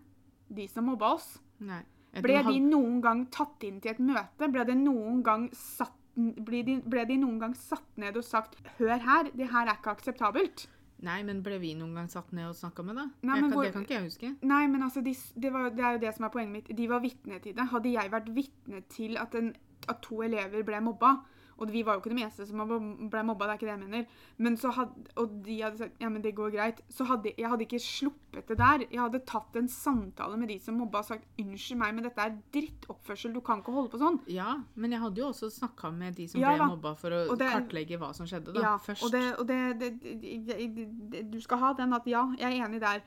[0.51, 1.39] de som mobba oss.
[1.61, 1.83] Nei.
[2.21, 4.49] Ble de noen gang tatt inn til et møte?
[4.51, 8.57] Ble, de noen gang satt, ble, de, ble de noen gang satt ned og sagt
[8.79, 10.67] 'hør her, det her er ikke akseptabelt'?
[11.01, 13.07] Nei, men ble vi noen gang satt ned og snakka med, da?
[13.23, 14.37] Nei, jeg kan, hvor- Det kan ikke jeg huske.
[14.43, 16.77] Nei, men altså, de, det, var, det er jo det som er poenget mitt.
[16.77, 17.69] De var vitne til det.
[17.71, 19.55] Hadde jeg vært vitne til at, en,
[19.89, 21.15] at to elever ble mobba,
[21.61, 22.63] og vi var jo ikke de eneste som
[23.11, 24.07] ble mobba, det er ikke det jeg mener,
[24.39, 27.49] men så hadde, og de hadde sagt ja, men det går greit, så hadde jeg
[27.53, 28.85] hadde ikke sluppet det der.
[28.91, 32.25] Jeg hadde tatt en samtale med de som mobba og sagt unnskyld meg, men dette
[32.25, 34.19] er drittoppførsel, du kan ikke holde på sånn.
[34.33, 37.37] Ja, men jeg hadde jo også snakka med de som Ja ble mobba, for å
[37.37, 38.61] det- kartlegge hva som skjedde, da.
[38.61, 39.05] Ja, først.
[39.05, 43.03] og, det, og det, du skal ha den at ja, jeg er enig der,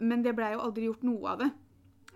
[0.00, 1.50] men det ble jo aldri gjort noe av det.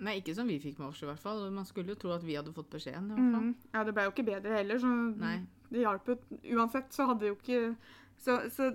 [0.02, 1.44] Nei, ikke som vi fikk med oss, i hvert fall.
[1.54, 3.12] Man skulle jo tro at vi hadde fått beskjeden.
[3.12, 3.44] i hvert fall.
[3.44, 3.54] Mm.
[3.76, 5.36] Ja, det ble jo ikke bedre heller, så Nei.
[5.74, 6.16] Det hjalp jo.
[6.56, 7.76] Uansett så hadde jo ikke
[8.24, 8.68] så, så,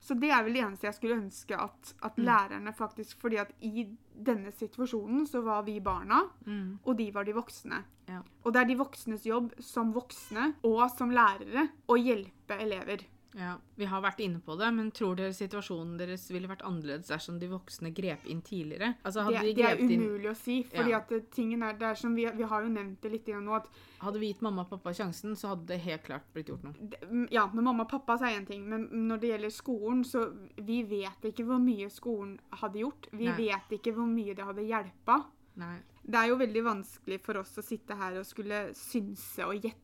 [0.00, 2.24] så det er vel det eneste jeg skulle ønske at, at Mm.
[2.24, 3.82] lærerne faktisk Fordi at i
[4.14, 6.78] denne situasjonen så var vi barna, Mm.
[6.86, 7.82] og de var de voksne.
[8.08, 8.20] Ja.
[8.44, 13.02] Og det er de voksnes jobb som voksne og som lærere å hjelpe elever.
[13.36, 17.08] Ja, Vi har vært inne på det, men tror dere situasjonen deres ville vært annerledes
[17.10, 18.92] dersom de voksne grep inn tidligere?
[19.04, 20.62] Altså, Det, de det er umulig inn, å si.
[20.62, 20.98] fordi Ja.
[20.98, 23.56] at tingen er, det er som vi, vi har jo nevnt det litt igjen nå,
[23.56, 23.66] at
[24.00, 26.74] hadde vi gitt mamma og pappa sjansen, så hadde det helt klart blitt gjort noe.
[26.80, 29.50] det- mm, Ja, men mamma og pappa sier er én ting, men når det gjelder
[29.50, 30.32] skolen, så
[30.64, 33.08] vi vet ikke hvor mye skolen hadde gjort.
[33.12, 33.36] Vi Nei.
[33.36, 35.24] vet ikke hvor mye det hadde hjelpa.
[35.56, 35.78] Nei.
[36.06, 39.83] Det er jo veldig vanskelig for oss å sitte her og skulle synse og gjette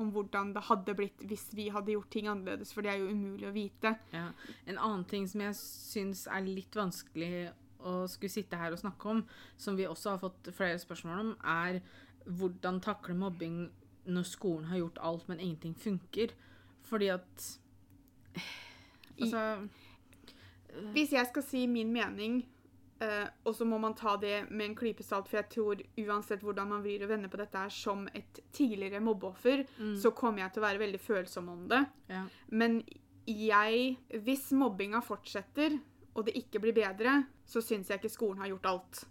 [0.00, 3.10] om hvordan det hadde blitt hvis vi hadde gjort ting annerledes, for det er jo
[3.12, 3.94] umulig å vite.
[4.14, 4.30] Ja.
[4.66, 9.08] En annen ting som jeg syns er litt vanskelig å skulle sitte her og snakke
[9.08, 9.24] om,
[9.60, 11.80] som vi også har fått flere spørsmål om, er
[12.28, 13.62] hvordan takle mobbing
[14.10, 16.34] når skolen har gjort alt, men ingenting funker.
[16.88, 17.50] Fordi at
[19.20, 19.68] Altså
[20.94, 22.44] Hvis jeg skal si min mening,
[23.00, 26.42] eh, og så må man ta det med en klype salt, for jeg tror uansett
[26.44, 29.64] hvordan man vrir og vender på dette her som et tidligere mobbeoffer,
[29.98, 31.84] så kommer jeg til å være veldig følsom om det.
[32.12, 32.26] ja.
[32.48, 32.82] Men
[33.30, 35.76] jeg Hvis mobbinga fortsetter,
[36.14, 39.02] og det ikke blir bedre, så syns jeg ikke skolen har gjort alt.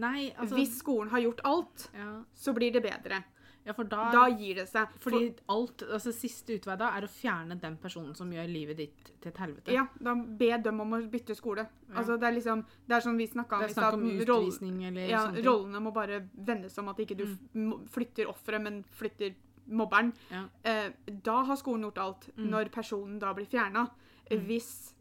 [0.00, 2.22] Nei, altså Hvis skolen har gjort alt, ja.
[2.34, 3.22] så blir det bedre.
[3.64, 4.88] Ja, for da, Da gir det seg.
[4.98, 9.10] Fordi alt Altså, siste utvei da er å fjerne den personen som gjør livet ditt
[9.20, 9.72] til et helvete.
[9.74, 11.66] Ja, da be dem om å bytte skole.
[11.94, 14.00] Altså, det er liksom Det er sånn vi snakka om Det i stad.
[14.00, 15.44] utvisning eller Ja, sånne ting.
[15.44, 17.88] rollene må bare vendes om at ikke du mm.
[17.88, 19.34] flytter offeret, men flytter
[19.68, 20.12] mobberen.
[20.30, 20.46] Ja.
[20.64, 20.90] Eh,
[21.22, 22.50] da har skolen gjort alt, Mm.
[22.50, 23.88] når personen da blir fjerna.
[24.30, 24.94] Hvis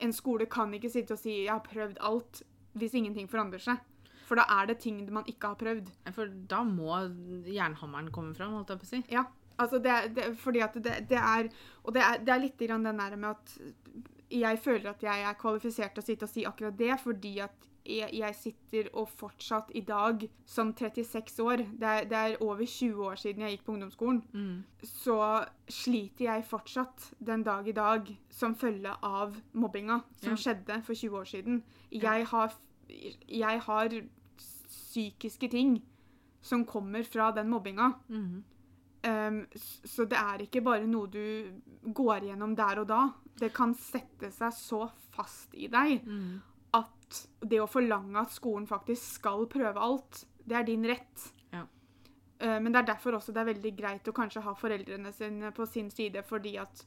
[0.00, 2.42] en skole kan ikke sitte og si 'jeg har prøvd alt',
[2.76, 3.78] hvis ingenting forandrer seg.
[4.30, 5.90] For da er det ting man ikke har prøvd.
[6.14, 7.00] For da må
[7.50, 9.00] jernhammeren komme fram, holdt jeg på å si.
[9.10, 9.24] Ja,
[9.58, 11.48] altså det, det, fordi at det, det er
[11.82, 13.56] Og det er, det er litt den der med at
[14.30, 17.66] jeg føler at jeg er kvalifisert til å sitte og si akkurat det, fordi at
[17.90, 22.62] jeg, jeg sitter og fortsatt i dag, som 36 år det er, det er over
[22.62, 24.62] 20 år siden jeg gikk på ungdomsskolen, Mm.
[24.86, 25.16] så
[25.66, 30.36] sliter jeg fortsatt den dag i dag som følge av mobbinga som Ja.
[30.44, 31.62] skjedde for 20 år siden.
[31.90, 32.52] Jeg har,
[33.26, 33.88] jeg har
[34.90, 35.78] psykiske ting
[36.40, 37.92] som kommer fra den mobbinga.
[38.08, 38.44] Mhm.
[39.00, 39.46] Um,
[39.84, 43.00] så det er ikke bare noe du går gjennom der og da.
[43.40, 44.82] Det kan sette seg så
[45.14, 46.34] fast i deg mm.
[46.76, 51.24] at det å forlange at skolen faktisk skal prøve alt, det er din rett.
[51.48, 51.64] Ja.
[52.44, 55.54] Uh, men det er derfor også det er veldig greit å kanskje ha foreldrene sine
[55.56, 56.84] på sin side, fordi at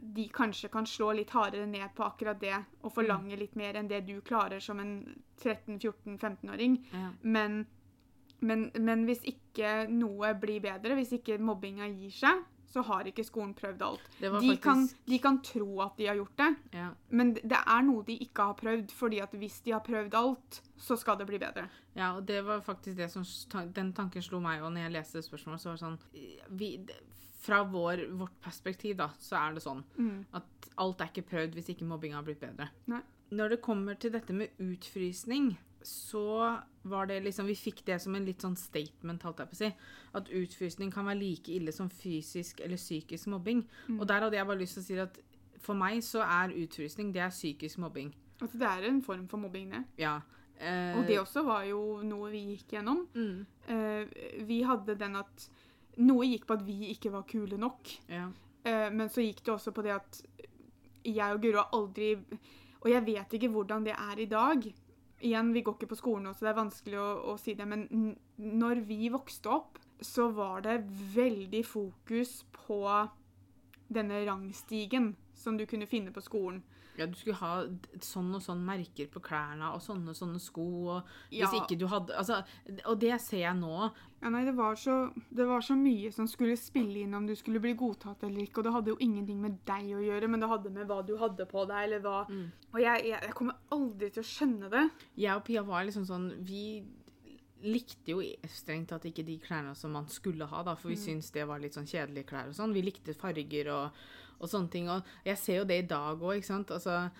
[0.00, 3.90] de kanskje kan slå litt hardere ned på akkurat det og forlange litt mer enn
[3.90, 4.94] det du klarer som en
[5.42, 6.78] 13-14-15-åring.
[6.92, 7.10] Ja.
[7.20, 7.66] Men,
[8.40, 13.24] men, men hvis ikke noe blir bedre, hvis ikke mobbinga gir seg, så har ikke
[13.26, 14.02] skolen prøvd alt.
[14.20, 14.62] De, faktisk...
[14.62, 16.90] Kan, de kan tro at de har gjort det, ja.
[17.08, 18.92] men det er noe de ikke har prøvd.
[18.94, 21.66] fordi at hvis de har prøvd alt, så skal det bli bedre.
[21.96, 23.24] Ja, og det var faktisk det som
[23.74, 25.60] Den tanken slo meg òg når jeg leste spørsmålet.
[25.60, 25.98] Så var det sånn
[26.60, 26.70] vi,
[27.40, 30.24] Fra vår, vårt perspektiv, da, så er det sånn Mm.
[30.34, 30.44] at
[30.78, 32.68] alt er ikke prøvd hvis ikke mobbing har blitt bedre.
[32.86, 33.00] Nei.
[33.32, 38.14] Når det kommer til dette med utfrysning, så var det liksom Vi fikk det som
[38.14, 39.74] en litt sånn statement, holdt jeg på å si.
[40.14, 43.64] At utfrysning kan være like ille som fysisk eller psykisk mobbing.
[43.88, 44.00] Mm.
[44.00, 45.18] Og der hadde jeg bare lyst til å si at
[45.60, 48.12] for meg så er utfrysning det er psykisk mobbing.
[48.40, 49.84] Altså, det er en form for mobbing, det.
[49.98, 50.20] Ja.
[50.58, 53.06] Eh, Og det også var jo noe vi gikk gjennom.
[53.14, 54.04] mm, Eh,
[54.44, 55.48] vi hadde den at
[56.00, 57.90] Noe gikk på at vi ikke var kule nok.
[58.08, 58.28] ja.
[58.64, 60.18] Eh, men så gikk det også på det at
[61.08, 62.10] jeg og Guro har aldri
[62.82, 64.66] Og jeg vet ikke hvordan det er i dag.
[65.20, 67.66] Igjen, vi går ikke på skolen nå, så det er vanskelig å, å si det,
[67.68, 70.78] men når vi vokste opp, så var det
[71.12, 72.80] veldig fokus på
[73.92, 76.62] denne rangstigen som du kunne finne på skolen.
[77.00, 77.64] Ja, du skulle ha
[78.04, 80.66] sånn og sånn merker på klærne og sånne og sånne sko.
[80.96, 81.50] Og hvis Ja.
[81.62, 82.42] ikke du hadde altså,
[82.86, 83.90] Og det ser jeg nå.
[84.22, 87.32] Ja, nei, det var, så, det var så mye som skulle spille inn om du
[87.34, 90.40] skulle bli godtatt eller ikke, og det hadde jo ingenting med deg å gjøre, men
[90.44, 92.50] det hadde med hva du hadde på deg, eller hva Mm.
[92.74, 94.90] Og jeg, jeg, jeg kommer aldri til å skjønne det.
[95.16, 96.84] Jeg og Pia var liksom sånn Vi
[97.62, 101.28] likte jo strengt tatt ikke de klærne som man skulle ha, da, for vi syntes
[101.34, 102.72] det var litt sånn kjedelige klær og sånn.
[102.72, 103.98] Vi likte farger og,
[104.40, 104.88] og sånne ting.
[104.88, 106.70] Og jeg ser jo det i dag òg, ikke sant.
[106.74, 107.10] Altså,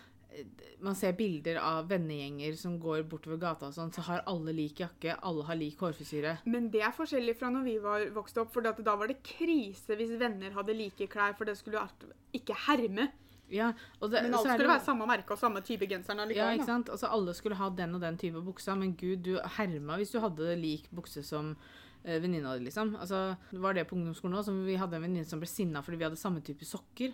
[0.81, 4.79] man ser bilder av vennegjenger som går bortover gata og sånn, så har alle lik
[4.81, 6.37] jakke, alle har lik hårfrisyre.
[6.47, 9.97] Men det er forskjellig fra når vi var vokste opp, for da var det krise
[9.99, 13.11] hvis venner hadde like klær, for det skulle jo ikke herme.
[13.51, 16.53] Ja, det, Men alt det skulle jo- være samme merke og samme type genseren Ja,
[16.55, 16.89] ikke sant?
[16.89, 20.21] Altså, alle skulle ha den og den type buksa, men gud, du herma hvis du
[20.21, 21.57] hadde lik bukse som
[22.03, 22.95] venninna di, liksom.
[22.97, 24.53] Altså, var det på ungdomsskolen òg?
[24.67, 27.13] Vi hadde en venninne som ble sinna fordi vi hadde samme type sokker.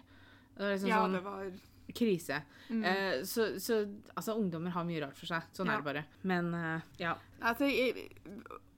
[0.56, 1.50] Det var liksom Ja, sånn, det var
[1.94, 2.40] Krise.
[2.68, 2.84] Mm.
[2.84, 3.76] Eh, så, så
[4.14, 5.42] altså, ungdommer har mye rart for seg.
[5.54, 5.76] Sånn Ja.
[5.76, 6.04] er det bare.
[6.26, 7.12] Men eh, ja.
[7.40, 7.68] Altså,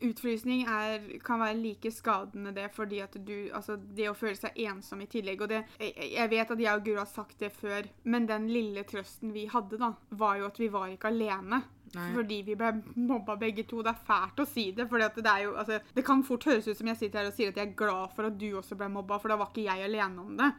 [0.04, 4.58] utfrysning er, kan være like skadende det, fordi at du Altså, det å føle seg
[4.68, 7.88] ensom i tillegg, og det jeg vet at jeg og Guro har sagt det før,
[8.04, 11.62] men den lille trøsten vi hadde, da, var jo at vi var ikke alene.
[11.94, 12.10] Nei.
[12.14, 12.72] Fordi vi ble
[13.08, 13.80] mobba begge to.
[13.84, 14.88] Det er fælt å si det.
[14.90, 17.36] For det, er jo, altså, det kan fort høres ut som jeg sitter her og
[17.36, 19.66] sier at jeg er glad for at du også ble mobba, for da var ikke
[19.68, 20.52] jeg alene om det.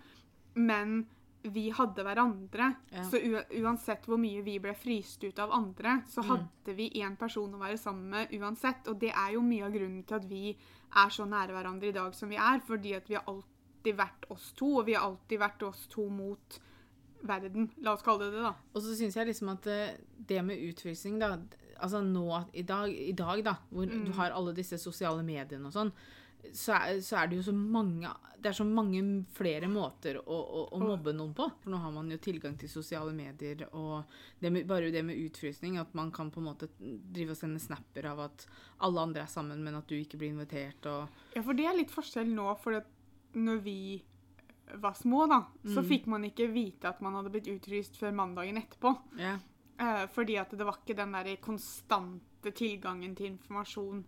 [0.59, 0.99] Men
[1.41, 2.71] vi hadde hverandre.
[2.91, 3.05] Ja.
[3.07, 3.21] Så
[3.61, 7.61] uansett hvor mye vi ble fryst ut av andre, så hadde vi én person å
[7.61, 8.89] være sammen med uansett.
[8.91, 11.95] Og det er jo mye av grunnen til at vi er så nære hverandre i
[11.95, 12.63] dag som vi er.
[12.65, 16.09] Fordi at vi har alltid vært oss to, og vi har alltid vært oss to
[16.11, 16.59] mot
[17.21, 17.69] verden.
[17.81, 18.53] La oss kalle det det, da.
[18.73, 19.97] Og så syns jeg liksom at eh,
[20.29, 21.37] det med utfrysning, da
[21.79, 22.25] Altså nå
[22.59, 24.01] i dag, i dag da, hvor Mm.
[24.05, 25.91] du har alle disse sosiale mediene og sånn,
[26.51, 28.09] så er, så er det jo så mange
[28.41, 28.99] Det er så mange
[29.35, 31.47] flere måter å, å, å mobbe noen på.
[31.63, 34.03] For nå har man jo tilgang til sosiale medier og
[34.41, 37.59] det med, bare det med utfrysning, at man kan på en måte drive og sende
[37.59, 38.45] snapper av at
[38.79, 41.75] alle andre er sammen, men at du ikke blir invitert og Ja, for det er
[41.79, 42.79] litt forskjell nå, for
[43.35, 43.77] når vi
[44.73, 48.57] var små, da, så fikk man ikke vite at man hadde blitt utryst før mandagen
[48.61, 48.93] etterpå.
[49.79, 54.03] Eh, fordi at det var ikke den der konstante tilgangen til informasjon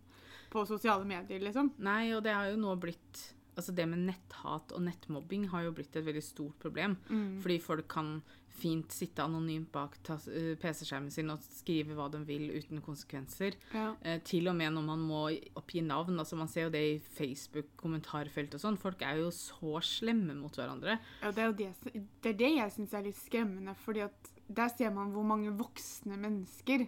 [0.52, 1.74] på sosiale medier, liksom.
[1.80, 3.22] Nei, og det har jo nå blitt
[3.56, 6.96] Altså det med netthat og nettmobbing har jo blitt et veldig stort problem.
[7.44, 8.22] Fordi folk kan
[8.62, 13.58] fint sitte anonymt bak eh, PC-skjermen sin og skrive hva de vil uten konsekvenser.
[13.74, 13.92] Ja.
[14.06, 15.22] Eh, til og med når man må
[15.58, 16.20] oppgi navn.
[16.20, 18.80] altså Man ser jo det i Facebook-kommentarfelt og sånn.
[18.82, 21.00] Folk er jo så slemme mot hverandre.
[21.24, 24.72] Ja, det er det, det, er det jeg syns er litt skremmende, fordi at der
[24.74, 26.88] ser man hvor mange voksne mennesker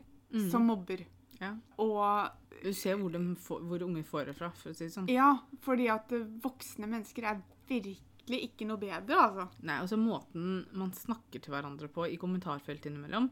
[0.51, 1.05] som mobber.
[1.43, 1.51] Ja.
[1.83, 5.09] Og Du ser hvor, får, hvor unge får det fra, for å si det sånn.
[5.11, 5.33] ja,
[5.65, 9.49] fordi at eh, voksne mennesker er virkelig ikke noe bedre, altså.
[9.67, 13.27] Nei, altså Måten man snakker til hverandre på i kommentarfelt innimellom,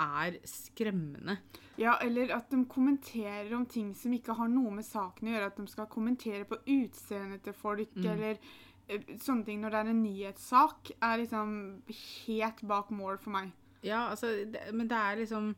[0.00, 1.34] er skremmende.
[1.76, 5.48] Ja, eller at de kommenterer om ting som ikke har noe med saken å gjøre.
[5.50, 8.38] At de skal kommentere på utseendet til folk, eller
[8.88, 11.52] eh, sånne ting når det er en nyhetssak, er liksom
[11.90, 13.52] helt bak mål for meg.
[13.84, 15.52] Ja, altså, det, men det er liksom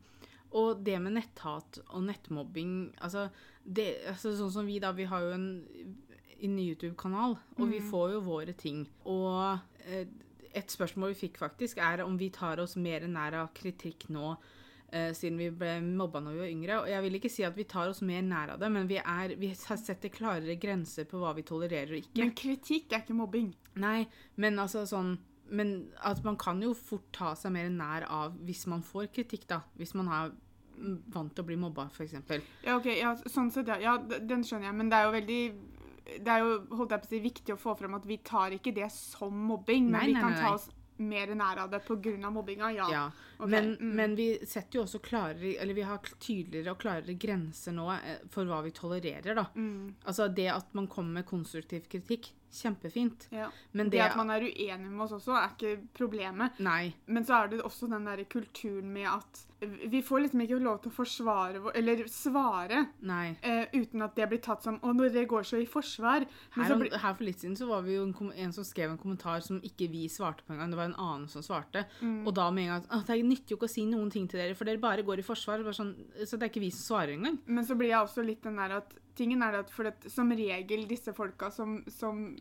[0.59, 3.27] Og det med netthat og nettmobbing altså,
[3.65, 4.91] det, altså Sånn som vi, da.
[4.93, 5.47] Vi har jo en,
[6.43, 8.83] en YouTube-kanal, og vi får jo våre ting.
[9.09, 10.05] Og eh,
[10.53, 14.35] et spørsmål vi fikk, faktisk, er om vi tar oss mer nær av kritikk nå.
[14.93, 16.79] eh, siden vi ble mobba når vi var yngre.
[16.83, 18.99] Og jeg vil ikke si at vi tar oss mer nær av det, men vi,
[19.01, 22.19] er, vi setter klarere grenser på hva vi tolererer og ikke.
[22.21, 23.49] Men kritikk er ikke mobbing.
[23.81, 24.03] Nei,
[24.37, 25.15] men altså sånn
[25.53, 29.43] Men at man kan jo fort ta seg mer nær av hvis man får kritikk,
[29.49, 29.59] da.
[29.77, 30.37] Hvis man mm,
[31.13, 32.13] vant til å bli mobba, f.eks.
[32.65, 33.79] Ja, ok, ja, sånn sett, ja.
[33.81, 33.97] ja.
[34.19, 35.41] Den skjønner jeg, men det er jo veldig
[36.03, 38.55] det er jo holdt jeg på å si, viktig å få frem at vi tar
[38.57, 41.69] ikke det som mobbing, men Nei, vi nei, kan nei, ta oss mer nær av
[41.71, 42.29] det pga.
[42.29, 42.71] mobbinga.
[42.71, 42.87] Ja.
[42.91, 43.11] Ja.
[43.37, 43.49] Okay.
[43.49, 43.95] Men, mm.
[43.95, 48.21] men vi setter jo også klarere Eller vi har tydeligere og klarere grenser nå eh,
[48.31, 49.47] for hva vi tolererer, da.
[49.55, 53.27] Mm, Altså det at man kommer med konstruktiv kritikk, kjempefint.
[53.31, 53.49] ja.
[53.71, 56.59] Men Det det, at man er uenig med oss også, er ikke problemet.
[56.59, 56.93] Nei.
[57.07, 59.45] Men så er det også den der kulturen med at
[59.91, 63.35] vi får liksom ikke lov til å forsvare Eller svare Nei.
[63.41, 66.25] eh, uten at det blir tatt som Å, når det går så i forsvar.
[66.55, 68.67] Men Her, så blir, her for litt siden så var vi jo en, en som
[68.67, 70.73] skrev en kommentar som ikke vi svarte på engang.
[70.73, 71.85] Det var en annen som svarte.
[72.01, 72.25] Mm.
[72.27, 74.41] Og da med en gang at det nytter jo ikke å si noen ting til
[74.41, 75.63] dere, for dere bare går i forsvar.
[75.73, 77.39] Sånn, så det er ikke vi som svarer engang.
[77.45, 80.31] men så blir jeg også litt den der at Tingen er at, for at som
[80.33, 82.31] regel disse folka som, som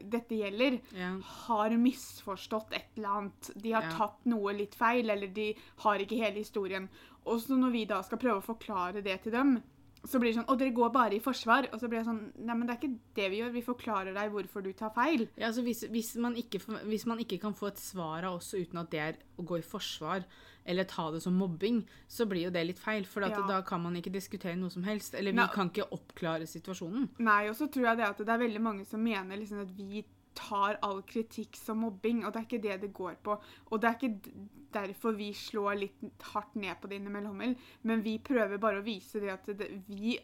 [0.00, 1.18] dette gjelder, Ja.
[1.46, 3.50] har misforstått et eller annet.
[3.56, 3.96] De har Ja.
[3.98, 6.88] tatt noe litt feil, eller de har ikke hele historien.
[7.26, 9.62] Og så når vi da skal prøve å forklare det til dem,
[10.04, 11.68] så blir det sånn Å, dere går bare i forsvar.
[11.72, 13.52] Og så blir det sånn Nei, men det er ikke det vi gjør.
[13.54, 15.28] Vi forklarer deg hvorfor du tar feil.
[15.36, 18.52] Ja, altså hvis, hvis, man ikke, hvis man ikke kan få et svar av oss
[18.54, 20.26] uten at det er å gå i forsvar,
[20.64, 23.06] eller ta det som mobbing, så blir jo det litt feil.
[23.06, 23.42] For Ja.
[23.46, 25.14] da kan man ikke diskutere noe som helst.
[25.14, 25.48] Eller vi Nei.
[25.54, 27.08] kan ikke oppklare situasjonen.
[27.18, 29.70] Nei, og så tror jeg det at det er veldig mange som mener liksom at
[29.76, 33.38] vi tar all kritikk som mobbing, og det er ikke det det går på.
[33.70, 34.34] Og det er ikke
[34.72, 37.42] derfor vi slår litt hardt ned på det innimellom,
[37.82, 40.18] men vi prøver bare å vise det at det, vi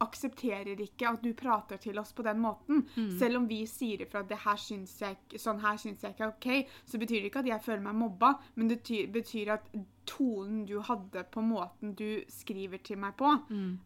[0.00, 2.84] aksepterer ikke at du prater til oss på den måten.
[3.18, 6.24] Selv om vi sier ifra at det her syns jeg, sånn her syns jeg ikke
[6.28, 9.50] er OK, så betyr det ikke at jeg føler meg mobba, men det ty- betyr
[9.56, 9.66] at
[10.06, 13.32] tonen du hadde på måten du skriver til meg på,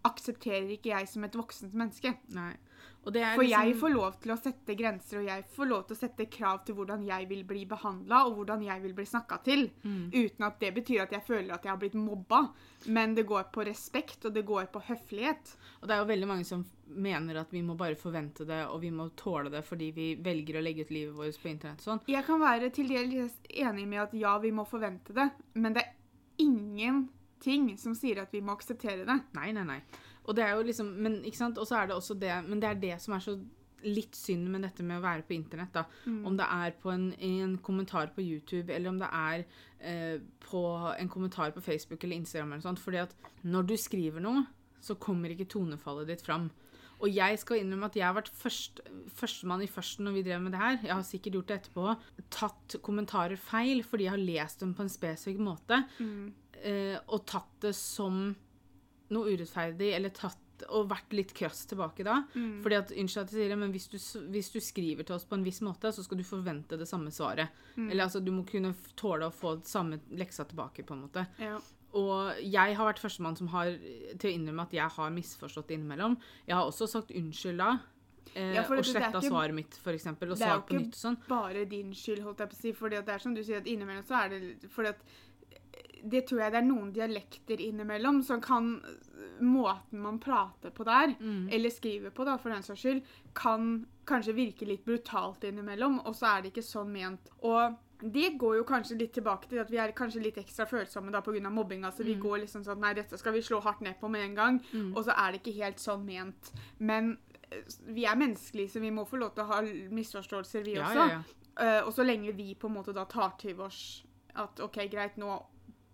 [0.05, 2.13] aksepterer ikke jeg som et voksent menneske.
[2.37, 2.53] Nei.
[3.03, 5.99] For jeg liksom- får lov til å sette grenser, og jeg får lov til å
[5.99, 9.71] sette krav til hvordan jeg vil bli behandla, og hvordan jeg vil bli snakka til.
[9.83, 10.13] Mm.
[10.13, 12.53] Uten at det betyr at jeg føler at jeg har blitt mobba.
[12.87, 15.57] Men det går på respekt, og det går på høflighet.
[15.83, 18.81] Og det er jo veldig mange som mener at vi må bare forvente det, og
[18.81, 21.85] vi må tåle det fordi vi velger å legge ut livet vårt på internett og
[21.85, 22.03] sånn.
[22.07, 25.83] Jeg kan være til dels enig med at ja, vi må forvente det, men det
[25.83, 25.95] er
[26.39, 29.21] ingenting som sier at vi må akseptere det.
[29.35, 29.81] Nei, nei, nei.
[30.27, 32.61] Og det er jo liksom, men ikke sant, og så er det også det, men
[32.63, 33.37] det er det som er så
[33.83, 35.83] litt synd med dette med å være på internett, da.
[36.29, 39.45] Om det er på en, en kommentar på YouTube, eller om det er
[39.81, 40.63] eh, på
[40.95, 42.83] en kommentar på Facebook eller Instagram eller noe sånt.
[42.85, 44.45] Fordi at når du skriver noe,
[44.83, 46.51] så kommer ikke tonefallet ditt fram.
[47.03, 48.79] Og jeg skal innrømme at jeg har vært først,
[49.19, 50.79] førstemann i førsten når vi drev med det her.
[50.85, 51.97] Jeg har sikkert gjort det etterpå.
[52.31, 55.81] Tatt kommentarer feil fordi jeg har lest dem på en spesifikk måte.
[56.63, 58.37] Eh, og tatt det som
[59.13, 60.39] noe urettferdig, eller tatt
[60.71, 62.21] og vært litt krass tilbake da.
[62.63, 63.97] Fordi at, unnskyld at jeg sier det, men hvis du,
[64.31, 67.11] hvis du skriver til oss på en viss måte, så skal du forvente det samme
[67.11, 67.49] svaret.
[67.77, 71.27] Eller altså, du må kunne tåle å få samme leksa tilbake, på en måte.
[71.43, 71.59] Ja.
[71.99, 76.15] Og jeg har vært førstemann som har til å innrømme at jeg har misforstått innimellom.
[76.47, 77.73] Jeg har også sagt unnskyld da.
[78.35, 80.67] Eh, Ja, og det- det er sletta svaret mitt, eksempel, og Det er jo svart
[80.69, 81.19] på ikke nytt og sånn.
[81.29, 82.73] bare din skyld, holdt jeg på å si.
[82.73, 85.01] fordi det er som du sier, at innimellom så er det fordi at
[86.09, 88.81] Det tror jeg det er noen dialekter innimellom som kan
[89.41, 91.49] Måten man prater på der, Mm.
[91.51, 93.03] eller skriver på, da, for den saks skyld,
[93.35, 97.31] kan kanskje virke litt brutalt innimellom, og så er det ikke sånn ment.
[97.43, 101.11] Og det går jo kanskje litt tilbake til at vi er kanskje litt ekstra følsomme
[101.13, 101.51] da pga.
[101.51, 101.85] mobbing.
[101.85, 104.35] Altså, Vi går liksom sånn Nei, dette skal vi slå hardt ned på med en
[104.35, 104.61] gang.
[104.97, 106.53] Og så er det ikke helt sånn ment.
[106.79, 107.19] Men
[107.51, 110.85] eh, vi er menneskelige, så vi må få lov til å ha misforståelser, vi Ja,
[110.85, 110.95] også.
[110.95, 111.23] ja, ja.
[111.83, 115.17] Uh, og så lenge vi på en måte da tar til oss at OK, greit,
[115.17, 115.43] nå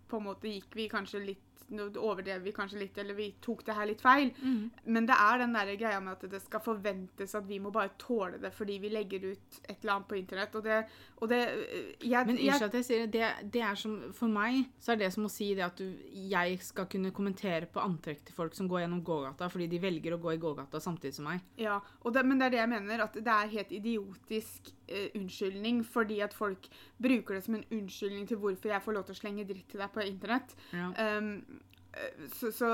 [0.09, 3.75] på en måte gikk vi kanskje litt overdrev vi kanskje litt, eller vi tok det
[3.77, 4.31] her litt feil.
[4.41, 4.69] Mm.
[4.95, 7.93] Men det er den der greia med at det skal forventes at vi må bare
[8.01, 10.55] tåle det fordi vi legger ut et eller annet på internett.
[10.55, 10.79] Og det,
[11.19, 14.61] og det eh, jeg, Men unnskyld at jeg sier det, det, er som, For meg
[14.79, 15.87] så er det som å si det at du,
[16.29, 20.15] jeg skal kunne kommentere på antrekk til folk som går gjennom gågata fordi de velger
[20.15, 21.43] å gå i gågata samtidig som meg.
[21.59, 25.09] Ja, og det, men det er det jeg mener, at det er helt idiotisk eh,
[25.17, 26.69] unnskyldning, fordi at folk
[27.01, 29.83] bruker det som en unnskyldning til hvorfor jeg får lov til å slenge dritt til
[29.83, 30.55] deg på internett.
[30.75, 30.91] Ja.
[31.19, 31.58] Um,
[32.33, 32.67] så, så,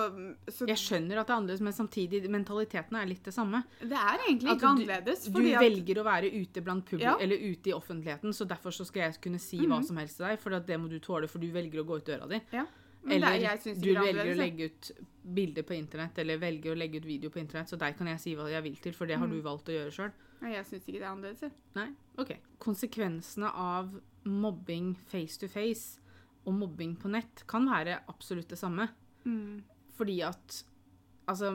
[0.51, 3.63] så Jeg skjønner at det er annerledes, men samtidig mentaliteten er litt det samme.
[3.79, 5.23] det er egentlig ikke du- annerledes.
[5.31, 7.17] Du at, velger å være ute blant publikum, Ja.
[7.23, 10.25] eller ute i offentligheten, så derfor så skal jeg kunne si hva som helst til
[10.27, 12.41] deg, for det må du tåle, for du velger å gå ut døra di.
[12.51, 12.65] ja.
[13.07, 14.91] Eller er, du er velger å legge ut
[15.35, 18.19] bilder på internett, eller velger å legge ut video på internett, så der kan jeg
[18.19, 20.11] si hva jeg vil til, for det har du valgt å gjøre sjøl.
[20.41, 21.51] Jeg syns ikke det er annerledes.
[21.75, 21.91] Nei?
[22.17, 22.31] OK.
[22.59, 23.93] Konsekvensene av
[24.25, 25.99] mobbing face to face
[26.47, 28.89] og mobbing på nett kan være absolutt det samme.
[29.25, 29.63] Mm.
[29.97, 30.63] Fordi at
[31.25, 31.49] Altså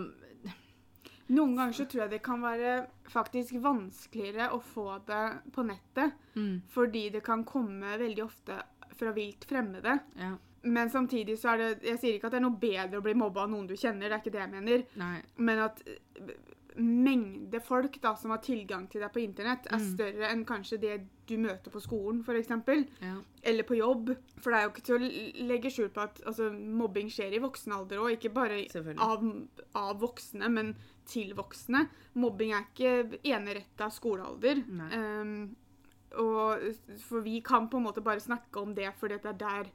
[1.31, 2.71] Noen ganger så tror jeg det kan være
[3.13, 8.57] faktisk vanskeligere å få det på nettet, mm, fordi det kan komme veldig ofte
[8.99, 9.95] fra vilt fremmede.
[10.19, 10.33] Ja.
[10.63, 13.15] Men samtidig så er det Jeg sier ikke at det er noe bedre å bli
[13.17, 14.83] mobba av noen du kjenner, det er ikke det jeg mener.
[15.01, 15.21] Nei.
[15.39, 15.85] Men at
[16.77, 19.87] mengde folk da som har tilgang til deg på internett, er Mm.
[19.95, 22.49] større enn kanskje det du møter på skolen, f.eks.
[23.01, 23.17] Ja.
[23.43, 24.17] Eller på jobb.
[24.39, 27.39] For det er jo ikke til å legge skjul på at altså, mobbing skjer i
[27.43, 28.13] voksen alder òg.
[28.19, 28.67] Ikke bare
[28.99, 29.25] av,
[29.75, 30.75] av voksne, men
[31.07, 31.89] til voksne.
[32.15, 34.63] Mobbing er ikke eneretta skolealder.
[34.95, 35.57] Um,
[36.19, 36.59] og,
[36.99, 39.71] for vi kan på en måte bare snakke om det fordi det er der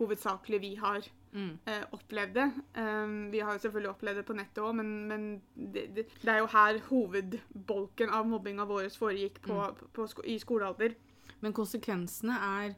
[0.00, 1.58] hovedsakelig vi har Mm.
[1.64, 2.44] eh, opplevd det.
[2.74, 6.32] Um, vi har jo selvfølgelig opplevd det på nettet òg, men, men det, det, det
[6.32, 9.60] er jo her hovedbolken av mobbinga vår foregikk på,
[9.94, 10.96] på, sko i skolealder.
[11.40, 12.74] Men konsekvensene er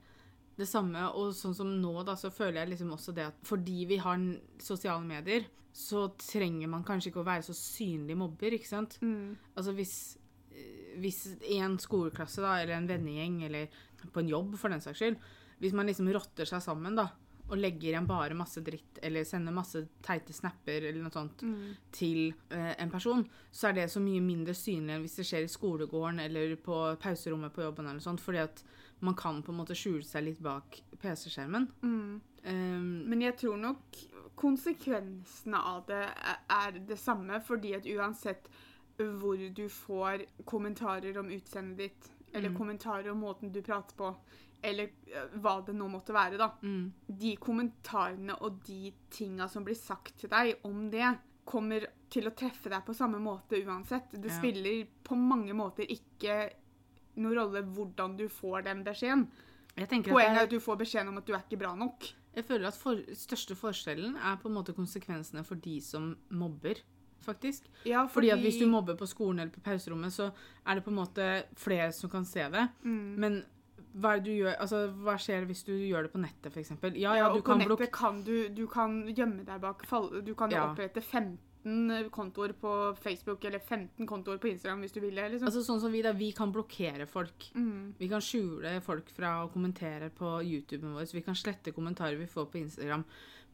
[0.59, 3.87] det samme, og sånn som nå, da, så føler jeg liksom også det at fordi
[3.89, 4.21] vi har
[4.61, 8.99] sosiale medier, så trenger man kanskje ikke å være så synlig mobber, ikke sant?
[9.01, 9.33] Mm.
[9.57, 9.95] Altså hvis,
[10.53, 11.23] eh, hvis
[11.57, 13.73] en skoleklasse, da, eller en vennegjeng, eller
[14.13, 15.17] på en jobb for den saks skyld,
[15.63, 17.09] hvis man liksom rotter seg sammen, da,
[17.53, 21.77] og legger igjen bare masse dritt, eller sender masse teite snapper, eller noe sånt, Mm.
[21.93, 25.45] til eh, en person, så er det så mye mindre synlig enn hvis det skjer
[25.45, 27.85] i skolegården eller på pauserommet på jobben.
[27.87, 28.63] eller noe sånt, fordi at
[29.01, 31.69] man kan på en måte skjule seg litt bak PC-skjermen.
[31.83, 32.21] Mm.
[32.45, 33.83] Um, Men jeg tror nok
[34.37, 36.09] konsekvensene av det
[36.51, 38.47] er- det samme, fordi at uansett
[38.99, 42.57] hvor du får kommentarer om utseendet ditt, eller Mm.
[42.57, 44.15] kommentarer om måten du prater på,
[44.63, 46.51] eller eh, hva det nå måtte være, da.
[46.63, 52.29] mm, De kommentarene og de tinga som blir sagt til deg om det, kommer til
[52.29, 54.13] å treffe deg på samme måte uansett.
[54.13, 54.39] Det Ja.
[54.39, 56.53] spiller på mange måter ikke
[57.17, 59.27] noen rolle hvordan du får den beskjeden.
[59.77, 62.07] Poenget er at du får beskjeden om at du er ikke bra nok.
[62.37, 66.77] Jeg føler at for, største forskjellen er på en måte konsekvensene for de som mobber.
[67.23, 67.63] faktisk.
[67.87, 70.33] Ja, Fordi at hvis du mobber på skolen eller på pauserommet, så
[70.67, 72.69] er det på en måte flere som kan se det.
[72.83, 73.15] mm.
[73.19, 73.45] Men
[73.95, 76.71] hva, gjør, altså, hva skjer hvis du gjør det på nettet, f.eks.?
[76.97, 80.35] Ja, Ja, du på kan nettet kan du, du kan gjemme deg bak fall, Du
[80.35, 80.71] kan Ja.
[80.73, 85.29] opprette 15 kontoer på Facebook eller 15 kontoer på Instagram hvis du vil det.
[85.31, 85.47] liksom.
[85.47, 86.13] Altså sånn som vi, da.
[86.13, 87.51] Vi kan blokkere folk.
[87.55, 87.95] mm.
[87.99, 91.05] Vi kan skjule folk fra å kommentere på YouTuben vår.
[91.07, 93.05] Så vi kan slette kommentarer vi får på Instagram.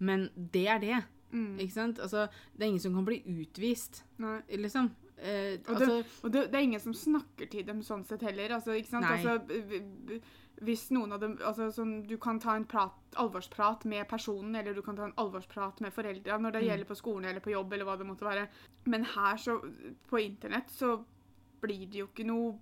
[0.00, 1.04] Men det er det.
[1.32, 1.58] Mm.
[1.58, 1.98] Ikke sant?
[1.98, 4.40] Altså, det er ingen som kan bli utvist, Nei.
[4.56, 4.90] liksom.
[5.20, 8.48] Eh, Og altså, Og det, det er ingen som snakker til dem sånn sett heller.
[8.54, 9.04] altså, ikke sant?
[9.04, 10.20] Altså,
[10.62, 14.74] hvis noen av dem, altså sånn, Du kan ta en prat, alvorsprat med personen, eller
[14.74, 16.68] du kan ta en alvorsprat med foreldra når det Mm.
[16.68, 17.72] gjelder på skolen eller på jobb.
[17.72, 18.48] eller hva det måtte være.
[18.86, 19.60] Men her, så,
[20.08, 21.04] på internett, så
[21.60, 22.58] blir det jo ikke noe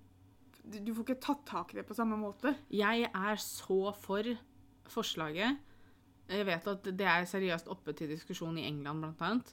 [0.68, 2.56] Du du får ikke tatt tak i det på samme måte.
[2.72, 4.22] jeg er så for
[4.88, 5.58] forslaget.
[6.28, 9.52] Jeg vet at det er seriøst oppe til diskusjon i England, blant annet.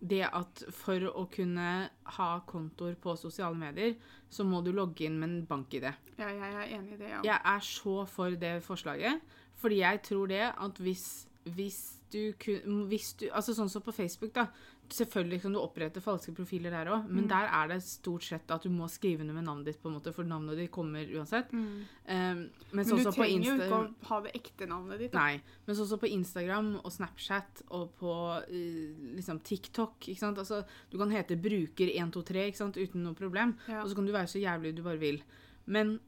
[0.00, 1.70] Det at for å kunne
[2.16, 3.98] ha kontoer på sosiale medier,
[4.32, 5.86] så må du logge inn med en bank-ID.
[6.16, 7.20] Ja, jeg er enig i det, ja.
[7.26, 9.20] Jeg er så for det forslaget,
[9.60, 11.06] fordi jeg tror det at hvis,
[11.52, 11.80] hvis
[12.12, 14.48] du kun, hvis du, altså sånn som på Facebook da,
[14.92, 17.28] selvfølgelig kan du opprette falske profiler der også, men Mm.
[17.28, 19.94] der er det stort sett at du må skrive under med navnet ditt på en
[19.98, 21.52] måte, for navnet ditt kommer uansett.
[21.52, 21.86] Mm.
[22.08, 25.12] Um, men du trenger jo ikke å ha det ekte navnet ditt.
[25.12, 25.18] da.
[25.18, 28.14] Nei, men også på Instagram og Snapchat og på
[28.48, 30.38] eh, liksom TikTok, ikke sant?
[30.38, 33.56] Altså, du kan hete bruker123, ikke sant, uten noe problem.
[33.68, 33.82] Ja.
[33.82, 35.22] Og så kan du være så jævlig du bare vil.
[35.66, 35.98] Men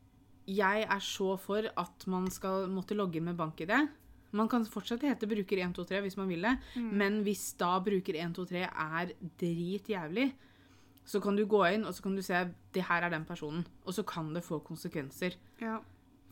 [0.47, 3.89] jeg er så for at man skal måtte logge inn med bank-ID.
[4.33, 6.91] Man kan fortsatt hete bruker123 hvis man vil det, Mm.
[6.99, 10.33] men hvis da bruker123 er dritjævlig,
[11.05, 13.64] så kan du gå inn og så kan du se det her er den personen.
[13.85, 15.35] Og så kan det få konsekvenser.
[15.61, 15.78] Ja.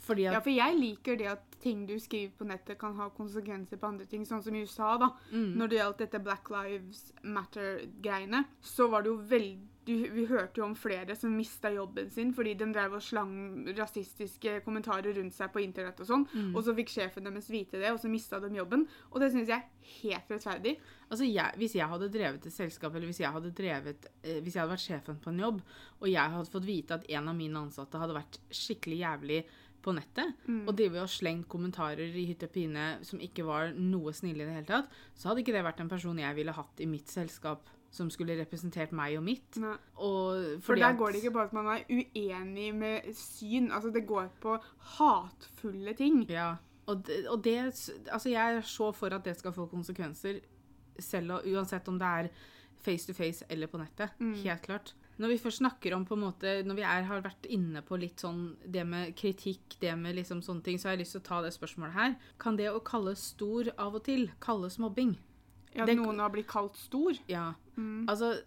[0.00, 3.10] Fordi at ja, for jeg liker det at ting du skriver på nettet, kan ha
[3.14, 4.24] konsekvenser på andre ting.
[4.28, 5.10] Sånn som i USA, da.
[5.32, 9.58] mm, Når det gjaldt dette Black Lives Matter-greiene, så var det jo veldig
[9.90, 13.32] Vi hørte jo om flere som mista jobben sin fordi de drev og slang
[13.74, 16.26] rasistiske kommentarer rundt seg på internett og sånn.
[16.30, 16.52] mm.
[16.54, 18.84] Og så fikk sjefen deres vite det, og så mista de jobben.
[19.10, 20.76] Og det syns jeg er helt rettferdig.
[21.08, 24.54] Altså, jeg, Hvis jeg hadde drevet et selskap, eller hvis jeg hadde drevet, eh, hvis
[24.54, 25.64] jeg hadde vært sjefen på en jobb,
[25.98, 29.40] og jeg hadde fått vite at en av mine ansatte hadde vært skikkelig jævlig
[29.82, 30.68] på nettet, Mm.
[30.68, 34.46] og drevet og slengt kommentarer i hytte og pine som ikke var noe snille i
[34.46, 37.08] det hele tatt, så hadde ikke det vært en person jeg ville hatt i mitt
[37.08, 39.56] selskap som skulle representert meg og mitt.
[39.98, 43.70] Og For der går det ikke bare at man er uenig med syn.
[43.72, 44.58] Altså, det går på
[44.98, 46.22] hatefulle ting.
[46.30, 46.54] Ja,
[46.86, 47.56] og det, og det
[48.12, 50.40] Altså, jeg er så for at det skal få konsekvenser,
[51.00, 52.28] selv og uansett om det er
[52.80, 54.10] face to face eller på nettet.
[54.20, 54.34] Mm.
[54.44, 54.94] Helt klart.
[55.20, 57.98] Når vi først snakker om på en måte, når vi er, har vært inne på
[58.00, 61.20] litt sånn det med kritikk, det med liksom sånne ting, så har jeg lyst til
[61.20, 62.14] å ta det spørsmålet her.
[62.40, 65.18] Kan det å kalle stor av og til kalles mobbing?
[65.74, 67.12] Ja, Det- noen har blitt kalt stor.
[67.28, 67.54] Ja.
[67.76, 68.08] Mm.
[68.08, 68.40] Altså,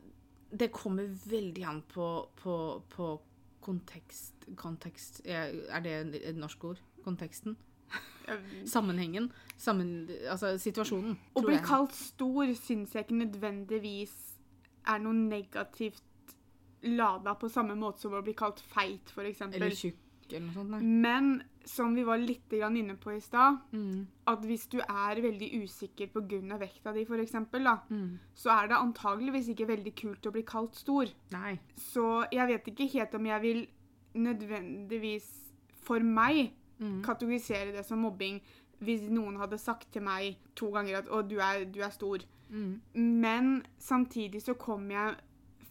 [0.51, 3.19] det kommer veldig an på, på, på
[3.61, 6.79] kontekst Kontekst Er det et norsk ord?
[7.05, 7.55] Konteksten?
[8.65, 9.31] Sammenhengen.
[9.57, 11.17] Sammen, altså situasjonen.
[11.35, 14.13] Å bli kalt stor syns jeg ikke nødvendigvis
[14.89, 16.03] er noe negativt
[16.83, 19.41] lada på samme måte som å bli kalt feit, f.eks.
[19.41, 19.95] Eller tjukk,
[20.31, 20.69] eller noe sånt.
[20.69, 20.81] Nei.
[20.81, 24.05] Men som vi var litt inne på i stad, Mm.
[24.27, 26.57] at hvis du er veldig usikker pga.
[26.59, 27.33] vekta di, f.eks.,
[27.89, 28.19] Mm.
[28.35, 31.07] så er det antageligvis ikke veldig kult å bli kalt stor.
[31.31, 31.59] Nei.
[31.77, 33.67] Så jeg vet ikke helt om jeg vil
[34.15, 35.29] nødvendigvis,
[35.83, 37.01] for meg, Mm.
[37.03, 38.41] kategorisere det som mobbing
[38.81, 42.25] hvis noen hadde sagt til meg to ganger at 'å, du er, du er stor'.
[42.51, 42.81] Mm.
[42.95, 45.15] Men samtidig så kommer jeg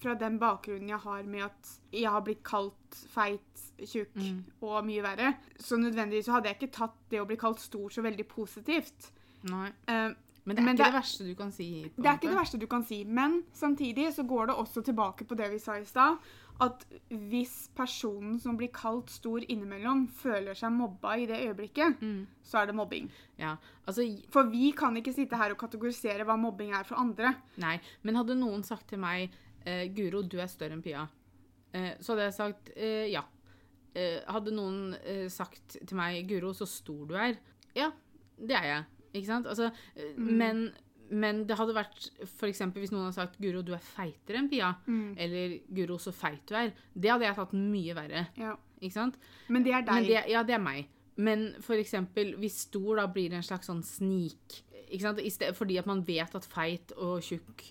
[0.03, 3.41] fra den bakgrunnen jeg har med at jeg har blitt kalt feit,
[3.83, 4.43] tjukk Mm.
[4.63, 5.35] og mye verre.
[5.59, 9.11] Så nødvendigvis hadde jeg ikke tatt det å bli kalt stor så veldig positivt.
[9.45, 9.71] Nei.
[9.89, 10.13] Uh,
[10.45, 11.83] Men det er Men ikke det- det, verste du kan si.
[11.97, 13.05] det er ikke det verste du kan si.
[13.05, 16.19] Men samtidig så går det også tilbake på det vi sa i stad.
[16.61, 22.27] At hvis personen som blir kalt stor innimellom, føler seg mobba i det øyeblikket, Mm.
[22.45, 23.09] så er det mobbing.
[23.39, 23.57] Ja.
[23.87, 27.37] Altså, For vi kan ikke sitte her og kategorisere hva mobbing er for andre.
[27.57, 27.81] nei.
[28.03, 29.31] Men hadde noen sagt til meg
[29.67, 31.09] eh, 'Guro, du er større enn Pia',
[31.75, 33.23] eh, så hadde jeg sagt eh, ja.
[33.95, 37.37] Eh, hadde noen eh, sagt til meg 'Guro, så stor du er',
[37.77, 37.91] ja,
[38.39, 38.85] det er jeg.
[39.15, 39.47] Ikke sant?
[39.47, 40.37] Altså, eh, Mm.
[40.39, 40.73] men,
[41.11, 42.59] men det hadde vært f.eks.
[42.73, 45.15] hvis noen hadde sagt 'Guro, du er feitere enn Pia', Mm.
[45.19, 48.27] eller 'Guro, så feit du er', det hadde jeg tatt mye verre.
[48.37, 48.57] Ja.
[48.81, 49.15] Ikke sant?
[49.49, 50.07] Men det er deg.
[50.09, 50.89] Det, ja, det er meg.
[51.17, 54.63] Men eksempel, hvis stor da blir en slags sånn snik
[55.55, 57.63] Fordi at man vet at feit og tjukk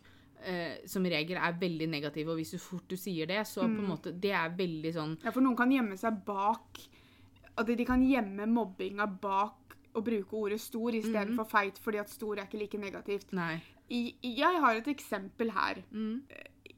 [0.44, 3.68] eh, som regel er veldig negative, og hvis du fort du sier det, så på
[3.70, 3.90] en Mm.
[3.90, 6.80] måte Det er veldig sånn Ja, for noen kan gjemme seg bak
[7.58, 12.10] At de kan gjemme mobbinga bak å bruke ordet stor istedenfor for feit, fordi at
[12.10, 13.34] stor er ikke like negativt.
[13.34, 13.62] Nei.
[13.90, 15.84] Jeg har et eksempel her.
[15.92, 16.22] Mm.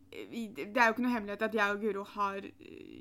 [0.10, 2.42] Det er jo ikke noe hemmelighet at jeg og Guro har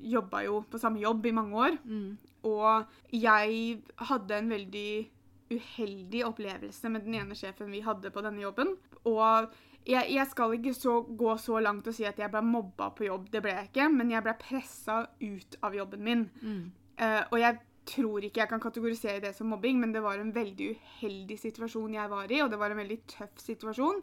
[0.03, 1.77] jobba jo på samme jobb i mange år.
[1.83, 2.17] Mm.
[2.43, 5.09] Og jeg hadde en veldig
[5.53, 8.75] uheldig opplevelse med den ene sjefen vi hadde på denne jobben.
[9.05, 9.49] Og
[9.87, 13.07] jeg, jeg skal ikke så, gå så langt og si at jeg ble mobba på
[13.07, 16.25] jobb, det ble jeg ikke, men jeg ble pressa ut av jobben min.
[16.41, 16.65] Mm.
[17.01, 17.59] Uh, og jeg
[17.89, 21.97] tror ikke jeg kan kategorisere det som mobbing, men det var en veldig uheldig situasjon
[21.97, 24.01] jeg var i, og det var en veldig tøff situasjon,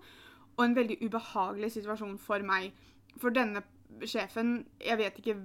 [0.57, 2.75] og en veldig ubehagelig situasjon for meg.
[3.21, 3.63] For denne
[4.09, 5.37] sjefen, jeg vet ikke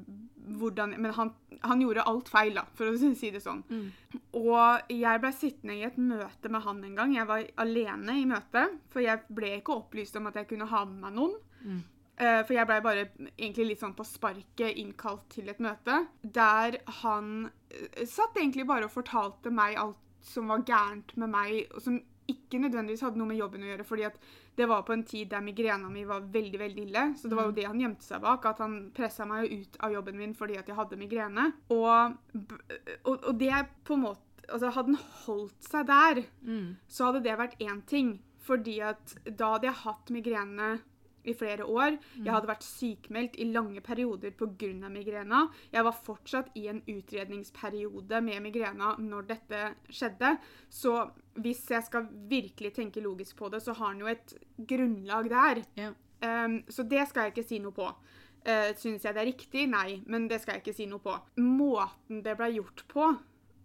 [0.46, 1.32] hvordan Men han,
[1.66, 3.64] han gjorde alt feil, da, for å si det sånn.
[3.66, 4.20] Mm.
[4.38, 7.16] Og jeg ble sittende i et møte med han en gang.
[7.16, 10.84] Jeg var alene i møtet, for jeg ble ikke opplyst om at jeg kunne ha
[10.86, 11.36] med meg noen.
[11.66, 11.84] Mm.
[12.16, 16.78] Eh, For jeg blei bare egentlig litt sånn på sparket innkalt til et møte, der
[17.02, 21.82] han eh, satt egentlig bare og fortalte meg alt som var gærent med meg, og
[21.84, 24.10] som ikke nødvendigvis hadde noe med jobben å gjøre, fordi
[24.58, 27.04] det var på en tid der migrena mi var veldig, veldig ille.
[27.20, 29.78] Så det var jo det han gjemte seg bak, at han pressa meg jo ut
[29.84, 31.52] av jobben min fordi at jeg hadde migrene.
[31.70, 32.16] Og,
[33.06, 36.76] og, og det er på en måte Altså, hadde han holdt seg der, Mm.
[36.88, 38.12] så hadde det vært én ting.
[38.46, 40.68] Fordi at da hadde jeg hatt migrene
[41.26, 41.98] i flere år.
[42.20, 44.90] Jeg hadde vært sykmeldt i lange perioder pga.
[44.90, 45.48] migrena.
[45.72, 50.38] Jeg var fortsatt i en utredningsperiode med migrena når dette skjedde.
[50.70, 50.96] Så
[51.36, 55.64] hvis jeg skal virkelig tenke logisk på det, så har han jo et grunnlag der.
[55.76, 55.92] Ja.
[56.26, 57.90] Um, så det skal jeg ikke si noe på.
[58.46, 59.68] Uh, Syns jeg det er riktig?
[59.70, 61.16] Nei, men det skal jeg ikke si noe på.
[61.42, 63.10] Måten det ble gjort på,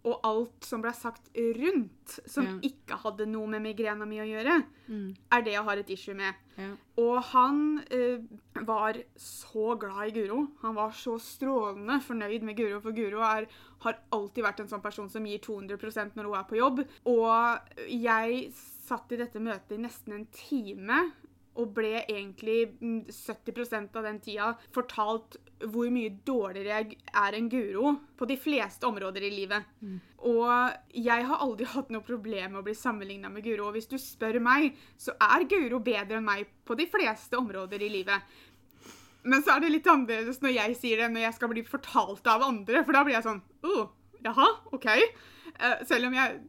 [0.05, 2.55] og alt som ble sagt rundt, som Ja.
[2.71, 5.15] ikke hadde noe med migrena mi å gjøre, Mm.
[5.33, 6.35] er det jeg har et issue med.
[6.57, 6.71] Ja.
[6.99, 8.19] Og han eh,
[8.65, 10.49] var så glad i Guro.
[10.63, 13.47] Han var så strålende fornøyd med Guro, for Guro er,
[13.81, 16.87] har alltid vært en sånn person som gir 200% når hun er på jobb.
[17.07, 21.13] Og jeg satt i dette møtet i nesten en time
[21.61, 25.39] og ble egentlig mm, 70% av den tida fortalt
[25.71, 29.67] hvor mye dårligere jeg er enn Guro på de fleste områder i livet.
[30.25, 30.49] Og
[30.97, 33.69] jeg har aldri hatt noe problem med å bli sammenligna med Guro.
[33.69, 37.85] Og hvis du spør meg, så er Guro bedre enn meg på de fleste områder
[37.85, 38.39] i livet.
[39.23, 42.31] Men så er det litt annerledes når jeg sier det, når jeg skal bli fortalt
[42.33, 42.85] av andre.
[42.87, 43.91] For da blir jeg sånn oh,
[44.25, 44.89] Jaha, OK.
[44.91, 46.41] Eh, selv om jeg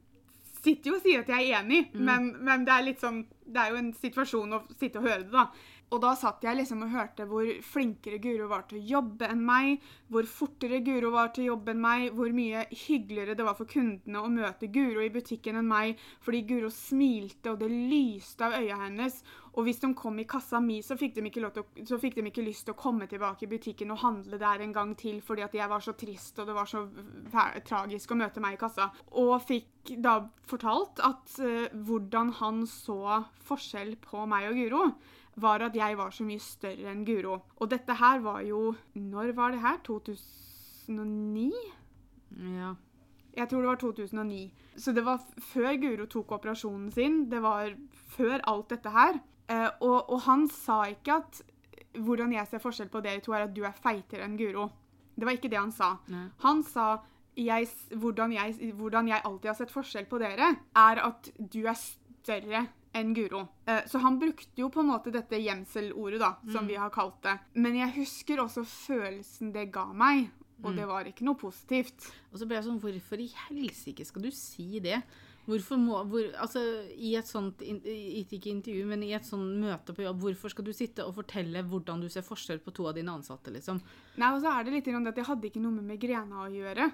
[0.62, 3.62] sitter jo og sier at jeg er enig, men, men det er litt sånn Det
[3.62, 5.48] er jo en situasjon å sitte og høre det, da.
[5.92, 9.42] Og da satt jeg liksom og hørte hvor flinkere Guro var til å jobbe enn
[9.44, 13.58] meg, hvor fortere Guro var til å jobbe enn meg, hvor mye hyggeligere det var
[13.60, 18.48] for kundene å møte Guro i butikken enn meg, fordi Guro smilte, og det lyste
[18.48, 19.20] av øya hennes.
[19.52, 22.24] Og hvis de kom i kassa mi, så fikk de ikke, å, så fikk de
[22.30, 25.44] ikke lyst til å komme tilbake i butikken og handle der en gang til, fordi
[25.44, 26.86] at jeg var så trist, og det var så
[27.68, 28.88] tragisk å møte meg i kassa.
[29.20, 34.86] Og fikk da fortalt at uh, hvordan han så forskjell på meg og Guro,
[35.42, 37.42] var at jeg var så mye større enn Guro.
[37.60, 39.78] Og dette her var jo Når var det her?
[39.88, 41.52] 2009?
[42.60, 42.74] ja.
[43.32, 44.52] Jeg tror det var 2009.
[44.76, 47.30] Så det var før Guro tok operasjonen sin.
[47.32, 47.72] Det var
[48.12, 49.22] før alt dette her.
[49.52, 51.42] Eh, og, og han sa ikke at
[52.00, 54.70] hvordan jeg ser forskjell på dere to, er at du er feitere enn Guro.
[55.18, 55.98] Det var ikke det han sa.
[56.08, 56.28] Nei.
[56.46, 56.86] Han sa
[57.36, 57.68] jeg,
[58.00, 62.66] hvordan, jeg, hvordan jeg alltid har sett forskjell på dere, er at du er større
[62.96, 63.46] enn Guro.
[63.68, 67.20] Eh, Så han brukte jo på en måte dette gjemselordet, da, som vi har kalt
[67.24, 67.38] det.
[67.56, 70.30] Men jeg husker også følelsen det ga meg,
[70.64, 72.08] og det var ikke noe positivt.
[72.32, 75.00] Og så ble jeg sånn Hvorfor i helsike skal du si det?
[75.48, 76.62] Hvorfor må hvor, Altså,
[76.94, 80.74] i et sånt Ikke intervju, men i et sånt møte på jobb, hvorfor skal du
[80.76, 83.82] sitte og fortelle hvordan du ser forskjell på to av dine ansatte, liksom?
[84.22, 86.92] Nei, og så er det litt at jeg hadde ikke noe med migrena å gjøre.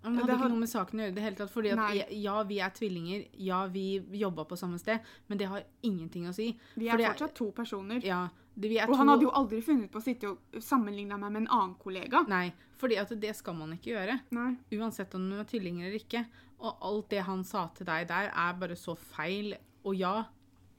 [0.00, 1.50] Men det hadde ikke noe med saken å gjøre det hele tatt.
[1.52, 3.86] fordi at ja, vi er tvillinger, ja, vi
[4.16, 6.54] jobba på samme sted, men det har ingenting å si.
[6.80, 8.00] Vi er fortsatt to personer.
[8.06, 8.22] Ja,
[8.54, 11.48] det, Og han hadde jo aldri funnet på å sitte og sammenligne meg med en
[11.54, 12.24] annen kollega.
[12.28, 14.18] Nei, fordi at det skal man ikke gjøre.
[14.36, 14.56] Nei.
[14.76, 16.24] Uansett om du er tvillinger eller ikke.
[16.60, 19.54] Og alt det han sa til deg der, er bare så feil.
[19.84, 20.24] Og ja,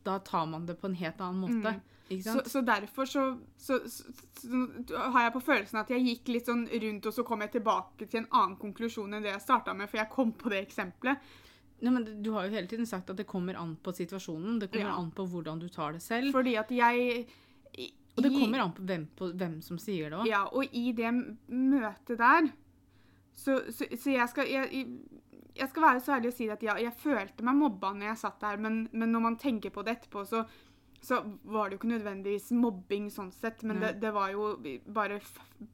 [0.04, 1.74] da tar man det på en helt annen måte.
[2.12, 2.48] Ikke Så, sant?
[2.52, 3.22] så derfor så,
[3.58, 4.04] så, så,
[4.36, 7.54] så har jeg på følelsen at jeg gikk litt sånn rundt, og så kom jeg
[7.54, 10.60] tilbake til en annen konklusjon enn det jeg starta med, for jeg kom på det
[10.68, 11.18] eksempelet.
[11.82, 14.60] Nei, men Du har jo hele tiden sagt at det kommer an på situasjonen.
[14.60, 14.98] Det kommer Ja.
[15.00, 16.32] an på hvordan du tar det selv.
[16.36, 17.26] Fordi at jeg
[17.78, 20.28] i- Og det kommer an på hvem, på hvem som sier det òg.
[20.28, 21.12] Ja, og i det
[21.48, 22.50] møtet der
[23.34, 24.88] Så, så, så jeg skal jeg,
[25.56, 28.18] jeg skal være så ærlig og si at ja, jeg følte meg mobba når jeg
[28.18, 30.44] satt der, men, men når man tenker på det etterpå, så,
[31.02, 34.52] så var det jo ikke nødvendigvis mobbing sånn sett, men det, det var jo
[34.94, 35.22] bare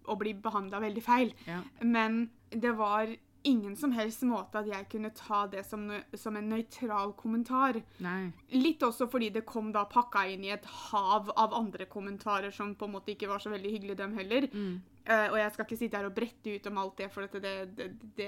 [0.07, 1.33] å bli behandla veldig feil.
[1.47, 1.59] Ja.
[1.81, 3.09] Men det var
[3.47, 7.79] ingen som helst måte at jeg kunne ta det som, som en nøytral kommentar.
[8.03, 8.31] Nei.
[8.55, 12.75] Litt også fordi det kom da pakka inn i et hav av andre kommentarer som
[12.75, 14.49] på en måte ikke var så veldig hyggelige, dem heller.
[14.51, 14.77] Mm.
[15.07, 17.51] Eh, og jeg skal ikke sitte her og brette ut om alt det, for det,
[17.77, 17.87] det,
[18.17, 18.27] det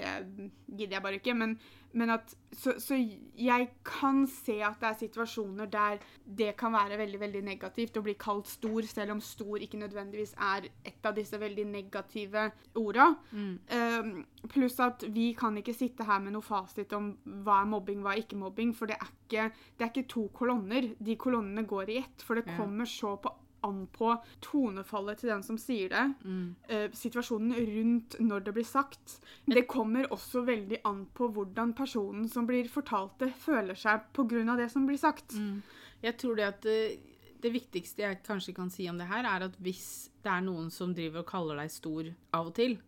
[0.64, 1.34] gidder jeg bare ikke.
[1.36, 1.52] Men,
[1.92, 6.96] men at så, så jeg kan se at det er situasjoner der det kan være
[7.02, 11.18] veldig veldig negativt å bli kalt stor, selv om stor ikke nødvendigvis er et av
[11.18, 12.46] disse veldig negative
[12.80, 13.10] orda.
[13.34, 13.52] Mm.
[13.68, 17.12] Uh, pluss at vi kan ikke sitte her med noe fasit om
[17.44, 18.72] hva er mobbing, hva er ikke mobbing.
[18.76, 20.94] For det er ikke, det er ikke to kolonner.
[20.96, 22.24] De kolonnene går i ett.
[22.24, 23.34] For det kommer så på,
[23.66, 24.12] an på
[24.44, 26.06] tonefallet til den som sier det.
[26.24, 26.56] Mm.
[26.68, 29.20] eh, situasjonen rundt når det blir sagt.
[29.46, 34.56] Det kommer også veldig an på hvordan personen som blir fortalt det, føler seg pga.
[34.56, 35.32] det som blir sagt.
[35.34, 35.62] Mm.
[36.02, 37.00] Jeg tror det at det,
[37.42, 40.70] det viktigste jeg kanskje kan si om det her, er at hvis det er noen
[40.70, 42.78] som driver og kaller deg stor av og til,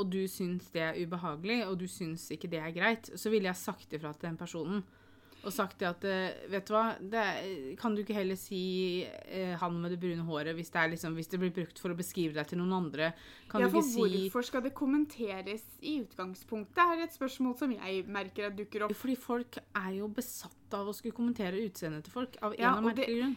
[0.00, 3.50] og du syns det er ubehagelig, og du syns ikke det er greit, så ville
[3.50, 4.84] jeg sagt ifra til den personen.
[5.42, 7.46] Og sagt det at eh, Vet du hva, det er,
[7.80, 11.16] kan du ikke heller si eh, 'han med det brune håret' hvis det, er liksom,
[11.18, 13.12] hvis det blir brukt for å beskrive deg til noen andre?
[13.50, 17.74] Kan Ja, for si Hvorfor skal det kommenteres i utgangspunktet, Det er et spørsmål som
[17.74, 18.94] jeg merker at dukker opp.
[18.94, 22.36] Fordi folk er jo besatt av å skulle kommentere utseendet til folk.
[22.42, 23.36] Av en Ja, det- merkelig grunn.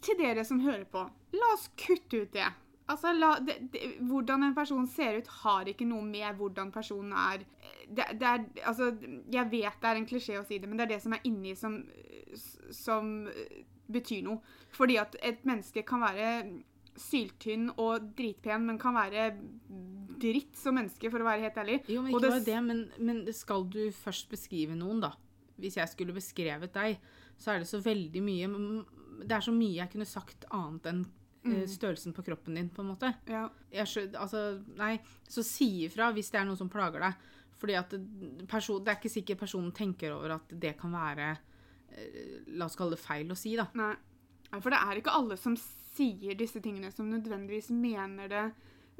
[0.00, 2.46] Til dere som hører på, la oss kutte ut det.
[2.90, 7.12] Altså, la, det, det, Hvordan en person ser ut, har ikke noe med hvordan personen
[7.12, 7.44] er.
[7.90, 8.92] Det, det er altså,
[9.32, 11.24] jeg vet det er en klisjé å si det, men det er det som er
[11.26, 11.80] inni som,
[12.70, 13.12] som
[13.90, 14.38] betyr noe.
[14.76, 16.28] Fordi at et menneske kan være
[17.00, 19.30] syltynn og dritpen, men kan være
[20.20, 21.78] dritt som menneske, for å være helt ærlig.
[21.88, 25.14] Jo, men ikke det bare det, men, men skal du først beskrive noen, da?
[25.60, 27.00] Hvis jeg skulle beskrevet deg,
[27.40, 28.48] så er det så veldig mye
[29.20, 31.02] Det er så mye jeg kunne sagt annet enn
[31.48, 33.12] eh, størrelsen på kroppen din, på en måte.
[33.28, 33.46] Ja.
[33.72, 34.94] Jeg altså, nei,
[35.28, 37.28] så si ifra hvis det er noe som plager deg.
[37.60, 37.92] Fordi at
[38.48, 41.30] person, det er ikke sikkert personen tenker over at det kan være
[41.92, 43.68] eh, La oss kalle det feil å si, da.
[43.76, 43.92] Nei.
[44.58, 48.44] For det er ikke alle som sier disse tingene som nødvendigvis mener det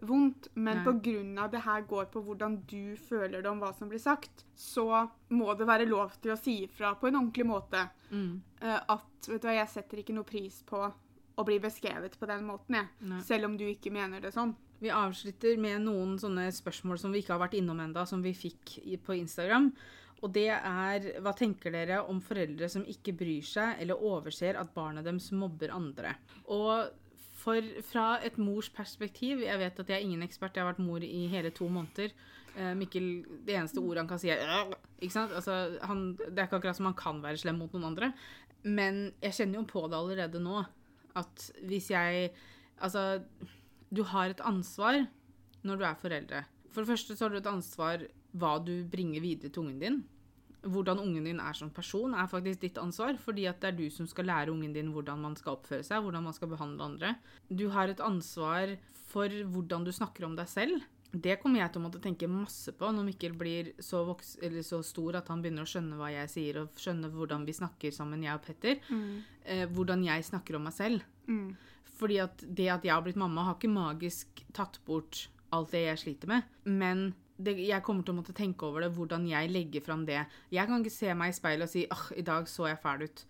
[0.07, 1.49] vondt, men pga.
[1.53, 5.55] det her går på hvordan du føler det om hva som blir sagt, så må
[5.59, 8.41] det være lov til å si ifra på en ordentlig måte Mm.
[8.61, 10.81] eh, at vet du hva, jeg setter ikke noe pris på
[11.37, 12.89] å bli beskrevet på den måten, jeg.
[13.07, 13.21] Nei.
[13.23, 14.57] Selv om du ikke mener det sånn.
[14.81, 18.33] Vi avslutter med noen sånne spørsmål som vi ikke har vært innom enda, som vi
[18.37, 19.69] fikk på Instagram.
[20.21, 24.73] Og det er Hva tenker dere om foreldre som ikke bryr seg eller overser at
[24.75, 26.15] barna deres mobber andre?
[26.53, 26.91] Og
[27.41, 30.85] for, fra et mors perspektiv Jeg vet at jeg er ingen ekspert, jeg har vært
[30.85, 32.13] mor i hele to måneder.
[32.57, 33.09] Eh, Mikkel,
[33.47, 35.33] Det eneste ordet han kan si, er ikke sant?
[35.33, 38.13] Altså, han, Det er ikke akkurat som han kan være slem mot noen andre.
[38.65, 40.65] Men jeg kjenner jo på det allerede nå.
[41.17, 42.33] At hvis jeg
[42.81, 43.21] Altså,
[43.91, 45.03] du har et ansvar
[45.67, 46.45] når du er foreldre.
[46.71, 48.07] For det første så har du et ansvar
[48.39, 50.01] hva du bringer videre til ungen din.
[50.61, 53.19] Hvordan ungen din er som person, er faktisk ditt ansvar.
[53.19, 56.05] Fordi at det er du som skal lære ungen din hvordan man skal oppføre seg,
[56.05, 57.15] hvordan man skal behandle andre.
[57.49, 58.77] Du har et ansvar
[59.11, 60.79] for hvordan du snakker om deg selv.
[61.11, 64.63] Det kommer jeg til å måtte tenke masse på når Mikkel blir så, voks eller
[64.67, 67.95] så stor at han begynner å skjønne hva jeg sier, og skjønne hvordan vi snakker
[67.95, 68.79] sammen, jeg og Petter.
[69.45, 71.07] Eh, hvordan jeg snakker om meg selv.
[71.27, 71.57] Mm.
[72.01, 75.83] Fordi at det at jeg har blitt mamma, har ikke magisk tatt bort alt det
[75.89, 76.55] jeg sliter med.
[76.65, 77.11] Men
[77.45, 80.23] det, jeg kommer til å måtte tenke over det, hvordan jeg legger fram det.
[80.53, 83.05] Jeg kan ikke se meg i speilet og si åh, i dag så jeg fæl
[83.09, 83.27] ut.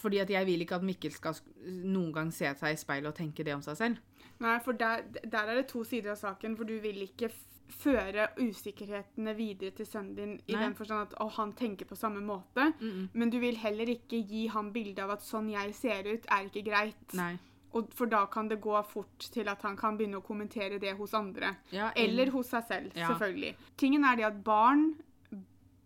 [0.00, 1.40] Fordi at jeg vil ikke at Mikkel skal
[1.84, 3.96] noen gang se seg i speilet og tenke det om seg selv.
[4.42, 7.30] Nei, for der, der er det to sider av saken, for du vil ikke
[7.74, 10.60] føre usikkerhetene videre til sønnen din i Nei.
[10.66, 12.72] den forstand at å, han tenker på samme måte,
[13.12, 16.50] men du vil heller ikke gi ham bilde av at sånn jeg ser ut, er
[16.50, 17.16] ikke greit.
[17.16, 17.34] Nei.
[17.74, 20.92] Og for da kan det gå fort til at han kan begynne å kommentere det
[20.98, 21.56] hos andre.
[21.74, 23.08] Ja, Eller hos seg selv, Ja.
[23.08, 23.54] selvfølgelig.
[23.76, 24.94] Tingen er det at barn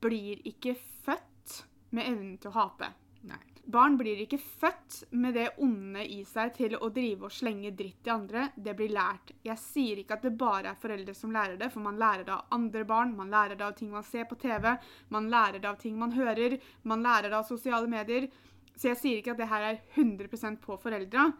[0.00, 1.62] blir ikke født
[1.96, 2.92] med evnen til å hate.
[3.28, 3.38] Nei.
[3.68, 7.98] Barn blir ikke født med det onde i seg til å drive og slenge dritt
[8.04, 8.46] til andre.
[8.56, 9.32] Det blir lært.
[9.44, 12.32] Jeg sier ikke at det bare er foreldre som lærer det, for man lærer det
[12.32, 14.78] av andre barn, man lærer det av ting man ser på TV,
[15.10, 18.30] man lærer det av ting man hører, man lærer det av sosiale medier.
[18.78, 21.32] Så jeg sier ikke at det her er 100% på foreldra,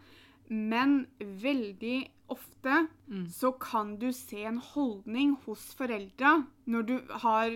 [0.49, 1.97] men veldig
[2.29, 2.87] ofte
[3.33, 7.55] så kan du se en holdning hos foreldra når du har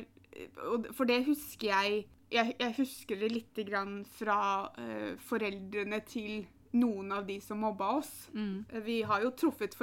[0.98, 7.12] For det husker jeg Jeg, jeg husker det lite grann fra uh, foreldrene til noen
[7.14, 8.30] av de som mobba oss.
[8.34, 8.66] Mm.
[8.70, 9.76] Eh, Vi har jo truffet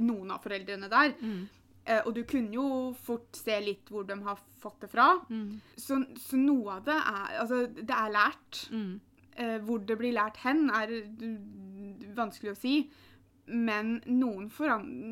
[0.00, 1.12] noen av foreldrene der.
[1.20, 1.42] Mm.
[1.84, 5.10] Uh, og du kunne jo fort se litt hvor de har fått det fra.
[5.28, 5.60] Mm.
[5.76, 8.62] Så, så noe av det er Altså, det er lært.
[8.72, 8.94] Mm.
[9.34, 11.73] Uh, hvor det blir lært hen, er mm,
[12.14, 12.76] vanskelig å si.
[13.46, 14.46] Men noen,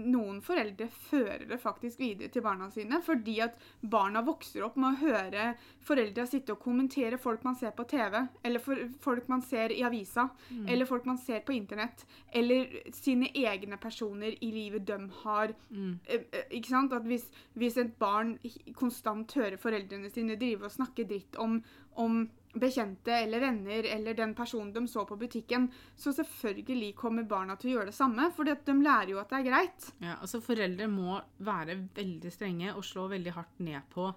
[0.08, 4.94] noen foreldre fører det faktisk videre til barna sine, fordi at barna vokser opp med
[4.94, 5.50] å høre
[5.84, 8.64] foreldre sitte og kommentere folk man ser på TV, eller
[9.04, 10.64] folk man ser i avisa, Mm.
[10.66, 15.52] eller folk man ser på internett, eller sine egne personer i livet de har.
[15.70, 15.98] Mm.
[16.06, 16.92] Eh, eh, Ikke sant?
[16.92, 18.38] At hvis, hvis et barn
[18.74, 21.62] konstant hører foreldrene sine drive og snakke dritt om,
[21.96, 27.56] om bekjente eller venner eller den personen de så på butikken, så selvfølgelig kommer barna
[27.56, 29.90] til å gjøre det samme, for de lærer jo at det er greit.
[30.04, 34.10] Ja, altså Foreldre må være veldig strenge og slå veldig hardt ned på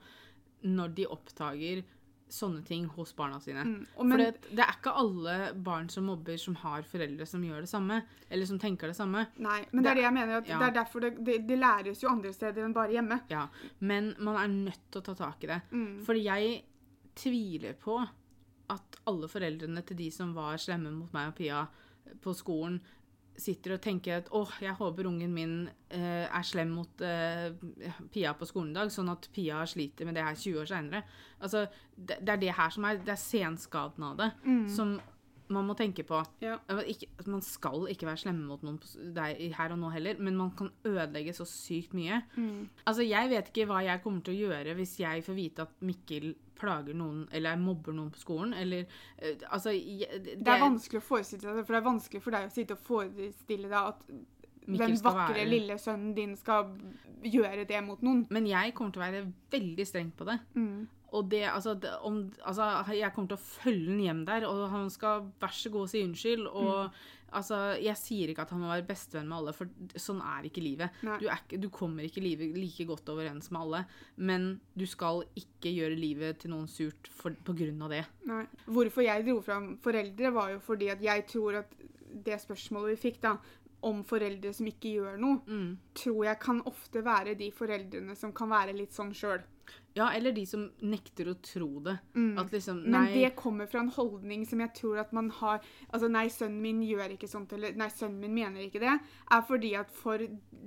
[0.65, 1.83] når de oppdager
[2.35, 3.61] sånne ting hos barna sine.
[3.63, 3.85] Mm.
[4.01, 5.35] men, For det, det er ikke alle
[5.67, 9.27] barn som mobber, som har foreldre som gjør det samme, eller som tenker det samme.
[9.37, 10.37] nei, men det er det jeg mener.
[10.41, 10.59] at Ja.
[10.59, 13.21] Det er derfor det, det, det læres jo andre steder enn bare hjemme.
[13.29, 13.47] Ja,
[13.79, 15.61] Men man er nødt til å ta tak i det.
[15.71, 16.03] Mm.
[16.07, 16.63] For jeg
[17.15, 18.01] tviler på
[18.73, 21.63] at alle foreldrene til de som var slemme mot meg og Pia
[22.21, 22.79] på skolen,
[23.35, 25.55] sitter og tenker at åh, jeg håper ungen min
[25.91, 27.51] eh, er slem mot eh,
[28.13, 31.01] Pia på skolen i dag, sånn at Pia sliter med det her 20 år seinere.
[31.41, 34.29] Altså, det, det er det her som er Det er senskaden av det
[34.71, 34.95] som
[35.53, 36.21] man må tenke på.
[36.41, 36.57] Ja.
[36.89, 38.79] Ikke, man skal ikke være slemme mot noen
[39.53, 42.21] her og nå heller, men man kan ødelegge så sykt mye.
[42.35, 42.69] Mm.
[42.85, 45.75] Altså, Jeg vet ikke hva jeg kommer til å gjøre hvis jeg får vite at
[45.85, 48.85] Mikkel plager noen, eller mobber noen på skolen, eller
[49.21, 52.23] uh, Altså jeg, det, Det er vanskelig å forestille seg det, for det er vanskelig
[52.23, 54.05] for deg å sitte og forestille deg at
[54.65, 56.71] Mikkel den vakre være- lille sønnen din skal
[57.21, 58.23] gjøre det mot noen.
[58.33, 60.39] Men jeg kommer til å være veldig streng på det.
[60.55, 60.87] Mm.
[61.15, 64.65] Og det, altså, det, om, altså, jeg kommer til å følge han hjem der, og
[64.73, 66.45] han skal vær så god si unnskyld.
[66.51, 66.91] Og
[67.35, 70.63] altså, jeg sier ikke at han må være bestevenn med alle, for sånn er ikke
[70.65, 70.99] livet.
[71.21, 73.83] Du, er, du kommer ikke livet like godt overens med alle,
[74.17, 78.03] men du skal ikke gjøre livet til noen surt for, på grunn av det.
[78.29, 78.43] Nei.
[78.67, 81.75] Hvorfor jeg dro fram foreldre, var jo fordi at jeg tror at
[82.25, 83.37] det spørsmålet vi fikk da,
[83.85, 85.73] om foreldre som ikke gjør noe, Mm.
[85.93, 89.43] tror jeg kan ofte være de foreldrene som kan være litt sånn sjøl.
[89.95, 91.93] Ja, eller de som nekter å tro det.
[92.37, 95.61] At liksom, nei Men det kommer fra en holdning som jeg tror at man har
[95.93, 98.99] Altså, nei, sønnen min gjør ikke sånt, eller nei, sønnen min mener ikke det,
[99.31, 100.19] er fordi at for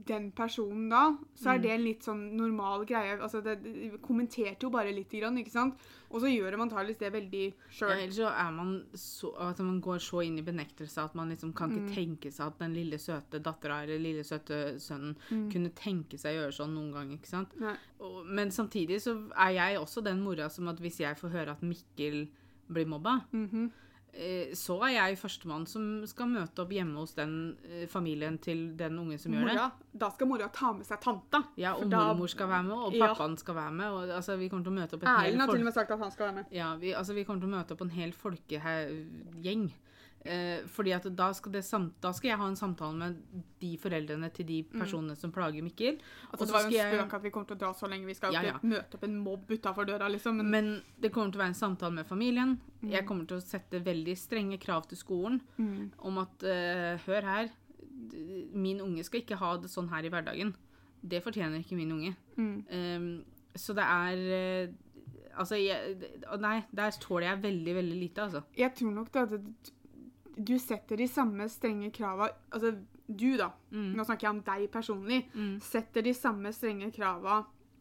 [0.09, 1.55] den personen da, så Mm.
[1.55, 3.19] er det en litt sånn normal greie.
[3.21, 5.75] Altså, det, det kommenterte jo bare lite grann, ikke sant?
[6.11, 7.53] Og så gjør man antakeligvis det veldig
[7.83, 11.29] ja, ellers så er man så At man går så inn i benektelse at man
[11.29, 11.85] liksom kan Mm.
[11.85, 15.51] ikke tenke seg at den lille søte dattera eller lille søte sønnen Mm.
[15.53, 17.53] kunne tenke seg å gjøre sånn noen gang, ikke sant?
[18.01, 21.57] Og, men samtidig så er jeg også den mora som at hvis jeg får høre
[21.57, 22.27] at Mikkel
[22.69, 23.71] blir mobba, mm -hmm.
[24.55, 28.99] så er jeg førstemann som skal møte opp hjemme hos den eh, familien til den
[28.99, 29.71] ungen som gjør det.
[30.01, 31.43] Da skal mora ta med seg tanta.
[31.57, 33.07] Ja, og da- mormor skal være med, og Ja.
[33.07, 33.87] pappaen skal være med.
[33.87, 35.91] Og, altså, vi kommer til å møte opp et Erlend har til og med sagt
[35.91, 36.45] at han skal være med.
[36.53, 39.73] Ja, vi, altså, vi kommer til å møte opp en hel folkegjeng.
[40.27, 41.63] Eh, fordi at da skal, det
[42.03, 45.95] da skal jeg ha en samtale med de foreldrene til de personene som plager Mikkel.
[45.95, 46.33] Mm.
[46.33, 48.07] Altså, det var jo en spøk at vi kommer til å dra så lenge.
[48.11, 48.69] Vi skal Ja, ikke ja.
[48.75, 50.37] møte opp en mobb utafor døra, liksom.
[50.43, 52.59] Men, Men det kommer til å være en samtale med familien.
[52.83, 52.91] Mm.
[52.91, 55.91] Jeg kommer til å sette veldig strenge krav til skolen Mm.
[55.99, 57.49] om at eh, hør her,
[58.55, 60.53] min unge skal ikke ha det sånn her i hverdagen.
[61.03, 62.13] Det fortjener ikke min unge.
[62.37, 62.65] Mm.
[62.71, 64.69] Ehm, så det er eh,
[65.39, 65.95] Altså, jeg,
[66.43, 68.41] nei, der tåler jeg veldig, veldig lite, altså.
[68.59, 69.69] jeg tror nok det at
[70.39, 72.77] du setter de samme strenge krava Altså
[73.09, 73.51] du, da.
[73.73, 73.93] Mm.
[73.97, 75.23] Nå snakker jeg om deg personlig.
[75.33, 75.55] Mm.
[75.65, 77.39] Setter de samme strenge krava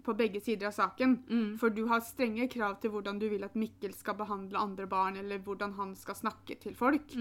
[0.07, 1.17] på begge sider av saken.
[1.27, 1.49] Mm.
[1.59, 5.19] For du har strenge krav til hvordan du vil at Mikkel skal behandle andre barn,
[5.19, 7.11] eller hvordan han skal snakke til folk.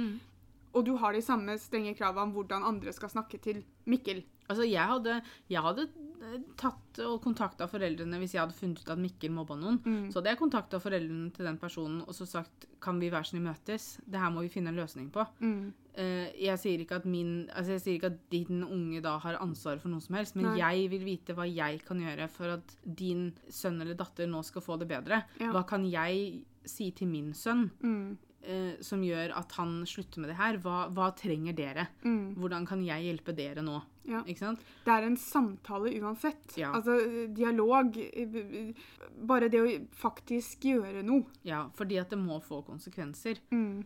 [0.77, 4.25] Og du har de samme strenge krava om hvordan andre skal snakke til Mikkel.
[4.47, 5.15] Altså, jeg hadde,
[5.51, 5.87] jeg hadde
[6.23, 9.81] eh, tatt og kontakta foreldrene hvis jeg hadde funnet ut at Mikkel mobba noen.
[9.83, 10.05] Mm.
[10.11, 13.47] Så hadde jeg kontakta foreldrene til den personen og så sagt kan vi være snill
[13.47, 13.97] møtes.
[14.07, 15.25] Det her må vi finne en løsning på.
[15.41, 15.73] Mm.
[15.97, 19.39] Uh, jeg, sier ikke at min, altså jeg sier ikke at din unge da har
[19.41, 20.59] ansvar for noe som helst, men Nei.
[20.61, 24.65] jeg vil vite hva jeg kan gjøre for at din sønn eller datter nå skal
[24.65, 25.23] få det bedre.
[25.41, 25.55] Ja.
[25.57, 28.19] Hva kan jeg si til min sønn Mm.
[28.47, 30.59] Eh, som gjør at han slutter med det her?
[30.63, 31.89] Hva, hva trenger dere?
[32.07, 32.37] Mm.
[32.39, 33.81] Hvordan kan jeg hjelpe dere nå?
[34.07, 34.23] Ja.
[34.27, 36.55] Det er en samtale uansett.
[36.59, 36.71] Ja.
[36.77, 36.95] Altså
[37.35, 37.99] dialog.
[39.27, 39.69] Bare det å
[39.99, 41.27] faktisk gjøre noe.
[41.47, 43.43] Ja, fordi at det må få konsekvenser.
[43.51, 43.85] Mm.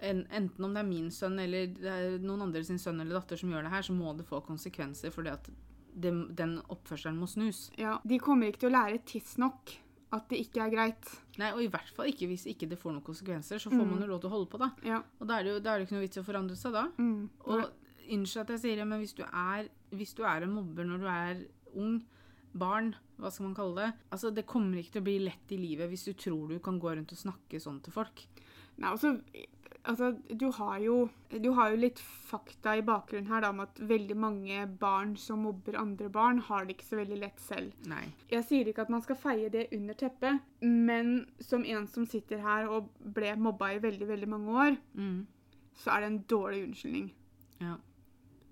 [0.00, 3.18] En, enten om det er min sønn eller det er noen andre sin sønn eller
[3.18, 5.50] datter som gjør det her, så må det få konsekvenser fordi at
[5.92, 7.66] det, den oppførselen må snus.
[7.76, 7.98] Ja.
[8.08, 9.76] De kommer ikke til å lære tidsnok
[10.10, 11.10] at det ikke er greit.
[11.38, 14.02] Nei, og i hvert fall ikke hvis ikke det får noen konsekvenser, så får man
[14.02, 14.70] jo lov til å holde på, da.
[14.86, 15.02] Ja.
[15.20, 16.74] Og da er det jo da er det ikke noe vits i å forandre seg
[16.74, 16.86] da.
[16.98, 17.28] Mm.
[17.46, 17.62] Og
[18.10, 21.04] unnskyld at jeg sier det, men hvis du er, hvis du er en mobber når
[21.04, 21.44] du er
[21.78, 22.00] ung,
[22.50, 23.90] barn, hva skal man kalle det?
[24.10, 26.80] Altså, det kommer ikke til å bli lett i livet hvis du tror du kan
[26.82, 28.24] gå rundt og snakke sånn til folk.
[28.80, 29.14] Nei, altså,
[29.88, 33.78] Altså, du har, jo, du har jo litt fakta i bakgrunnen her da, om at
[33.80, 37.72] veldig mange barn som mobber andre barn, har det ikke så veldig lett selv.
[37.88, 38.02] Nei.
[38.28, 42.42] Jeg sier ikke at man skal feie det under teppet, men som en som sitter
[42.44, 45.26] her og ble mobba i veldig, veldig mange år, Mm.
[45.80, 47.10] så er det en dårlig unnskyldning.
[47.60, 47.76] Ja.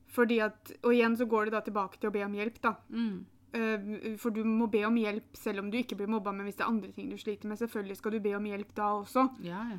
[0.08, 2.74] Fordi at, Og igjen så går det da tilbake til å be om hjelp, da.
[2.90, 3.24] Mm.
[3.52, 6.56] Eh, For du må be om hjelp selv om du ikke blir mobba, men hvis
[6.56, 9.28] det er andre ting du sliter med, selvfølgelig skal du be om hjelp da også.
[9.44, 9.78] Ja, ja.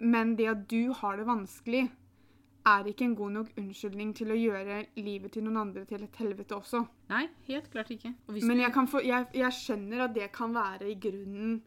[0.00, 1.90] Men det at du har det vanskelig,
[2.66, 6.16] er ikke en god nok unnskyldning til å gjøre livet til noen andre til et
[6.18, 6.80] helvete også.
[7.12, 8.10] Nei, helt klart ikke.
[8.42, 11.62] Men jeg, kan få, jeg, jeg skjønner at det kan være i grunnen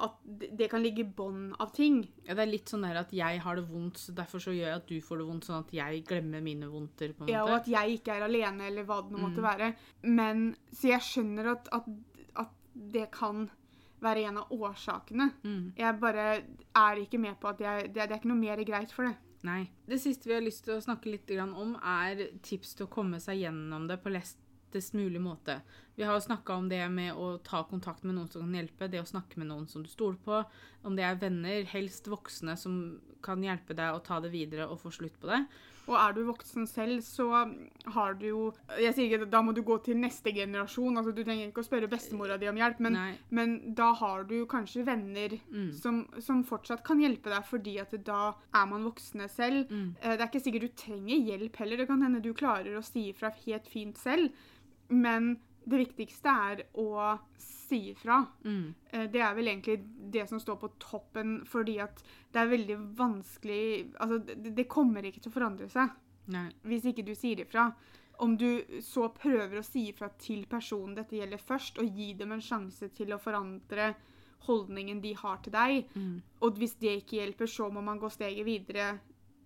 [0.00, 1.98] At det, kan ligge i bånn av ting.
[2.24, 4.76] ja, det er litt sånn at jeg har det vondt, så derfor så gjør jeg
[4.78, 7.12] at du får det vondt, sånn at jeg glemmer mine vondter.
[7.12, 7.34] på en måte.
[7.34, 9.48] Ja, og at jeg ikke er alene, eller hva det nå måtte Mm.
[9.50, 9.74] være.
[10.04, 11.84] Men Så jeg skjønner at, at,
[12.36, 13.50] at det kan
[14.02, 15.30] være en av årsakene.
[15.44, 15.64] Mm.
[15.78, 16.28] Jeg bare
[16.76, 19.16] er ikke med på at jeg, det, det er ikke noe mer greit for det.
[19.46, 19.64] Nei.
[19.88, 23.20] Det siste vi har lyst til å snakke litt om, er tips til å komme
[23.22, 25.60] seg gjennom det på lettest mulig måte.
[25.96, 29.00] Vi har snakka om det med å ta kontakt med noen som kan hjelpe, det
[29.00, 30.42] å snakke med noen som du stoler på,
[30.84, 34.80] om det er venner, helst voksne som kan hjelpe deg å ta det videre og
[34.84, 35.42] få slutt på det.
[35.90, 37.26] Og er du voksen selv, så
[37.90, 38.42] har du jo
[38.78, 40.96] Jeg sier ikke at da må du gå til neste generasjon.
[41.00, 42.94] altså Du trenger ikke å spørre bestemora di om hjelp, men,
[43.30, 45.72] men da har du kanskje venner Mm.
[45.74, 49.66] som, som fortsatt kan hjelpe deg, fordi at da er man voksne selv.
[49.70, 49.96] Mm.
[50.00, 51.76] Eh, Det er ikke sikkert du trenger hjelp heller.
[51.82, 54.30] Det kan hende du klarer å si ifra helt fint selv.
[54.88, 57.18] Men det viktigste er å
[57.70, 58.18] si ifra.
[58.44, 58.74] Mm.
[58.92, 59.78] Eh, Det er vel egentlig
[60.12, 62.02] det som står på toppen, fordi at
[62.32, 65.90] det er veldig vanskelig Altså, det, det kommer ikke til å forandre seg
[66.30, 66.48] Nei.
[66.66, 67.70] hvis ikke du sier ifra.
[68.20, 72.32] Om du så prøver å si ifra til personen dette gjelder først, og gi dem
[72.36, 73.94] en sjanse til å forandre
[74.46, 76.20] holdningen de har til deg, Mm.
[76.42, 78.98] og hvis det ikke hjelper, så må man gå steget videre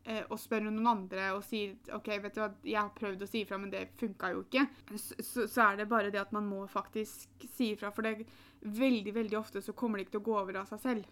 [0.04, 3.40] og spørre noen andre og sier OK, vet du hva, jeg har prøvd å si
[3.44, 4.66] ifra, men det funka jo ikke.
[4.92, 8.26] Så, så, så er det bare det at man må faktisk si ifra, for det
[8.64, 11.08] veldig, veldig ofte så kommer det ikke til å gå over av seg selv.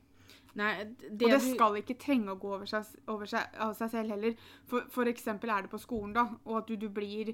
[0.61, 3.93] Nei, det, Og det skal ikke trenge å gå over seg, over seg, av seg
[3.95, 4.36] selv heller.
[4.68, 7.32] For, for eksempel er det på skolen, da, og at du, du blir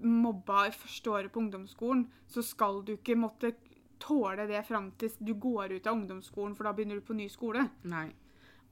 [0.00, 3.52] mobba i første året på ungdomsskolen, så skal du ikke måtte
[4.00, 7.28] tåle det fram til du går ut av ungdomsskolen, for da begynner du på ny
[7.32, 7.68] skole.
[7.88, 8.08] Nei.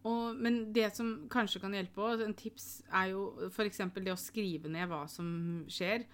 [0.05, 3.81] Og, men det som kanskje kan hjelpe òg, en tips er jo f.eks.
[3.97, 6.05] det å skrive ned hva som skjer.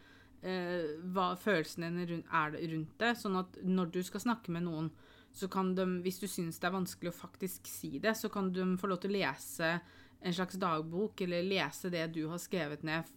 [0.40, 3.14] Eh, hva følelsene dine er rundt det.
[3.18, 4.92] Sånn at når du skal snakke med noen,
[5.34, 8.52] så kan de, hvis du syns det er vanskelig å faktisk si det, så kan
[8.54, 9.74] de få lov til å lese
[10.20, 13.08] en slags dagbok, eller lese det du har skrevet ned.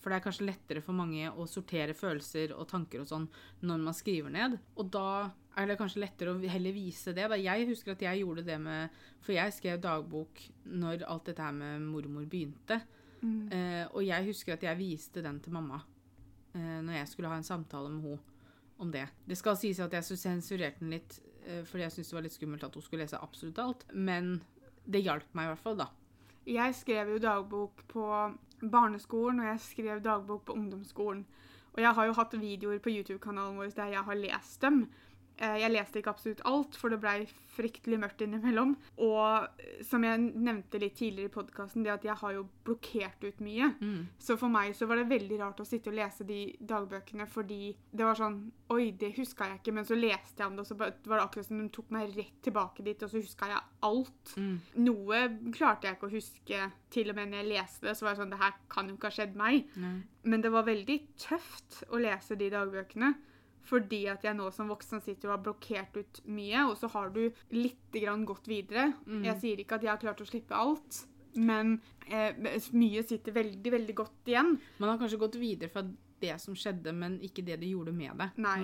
[0.00, 3.26] For det er kanskje lettere for mange å sortere følelser og tanker og sånn
[3.68, 4.56] når man skriver ned.
[4.80, 5.28] Og da
[5.60, 7.26] er det kanskje lettere å heller vise det.
[7.28, 11.44] Da jeg husker at jeg gjorde det med For jeg skrev dagbok når alt dette
[11.44, 12.80] her med mormor begynte.
[13.52, 15.82] Eh, og jeg husker at jeg viste den til mamma
[16.54, 18.38] eh, når jeg skulle ha en samtale med henne
[18.80, 19.04] om det.
[19.28, 22.24] Det skal sies at jeg så sensurerte den litt, eh, fordi jeg syntes det var
[22.24, 23.84] litt skummelt at hun skulle lese absolutt alt.
[23.92, 24.38] Men
[24.88, 25.90] det hjalp meg i hvert fall, da.
[26.48, 28.06] Jeg skrev jo dagbok på
[28.60, 31.24] barneskolen, og jeg skrev dagbok på ungdomsskolen.
[31.72, 34.82] Og jeg har jo hatt videoer på YouTube-kanalen vår der jeg har lest dem.
[35.40, 37.22] Eh, Jeg leste ikke absolutt alt, for det blei
[37.54, 38.74] fryktelig mørkt innimellom.
[39.00, 43.24] Og eh, som jeg nevnte litt tidligere i podkasten, det at jeg har jo blokkert
[43.24, 43.70] ut mye.
[43.80, 44.02] Mm.
[44.20, 47.72] Så for meg så var det veldig rart å sitte og lese de dagbøkene, fordi
[47.90, 49.72] det var sånn Oi, det huska jeg ikke.
[49.74, 52.12] Men så leste jeg om det, og så var det akkurat som de tok meg
[52.14, 54.34] rett tilbake dit, og så huska jeg alt.
[54.36, 54.52] Mm.
[54.84, 55.22] Noe
[55.56, 56.60] klarte jeg ikke å huske
[56.94, 57.96] til og med når jeg leste det.
[57.98, 59.66] Så var det sånn Det her kan jo ikke ha skjedd meg.
[59.74, 59.98] Mm.
[60.30, 63.10] Men det var veldig tøft å lese de dagbøkene.
[63.70, 67.12] Fordi at jeg nå som voksen sitter og har blokkert ut mye, og så har
[67.14, 67.22] du
[67.54, 68.90] lite grann gått videre.
[69.06, 69.22] Mm.
[69.28, 71.04] Jeg sier ikke at jeg har klart å slippe alt,
[71.38, 71.76] men
[72.10, 72.34] eh,
[72.74, 74.56] mye sitter veldig, veldig godt igjen.
[74.82, 75.84] Man har kanskje gått videre fra
[76.20, 78.28] det som skjedde, men ikke det de gjorde med det.
[78.42, 78.58] Nei.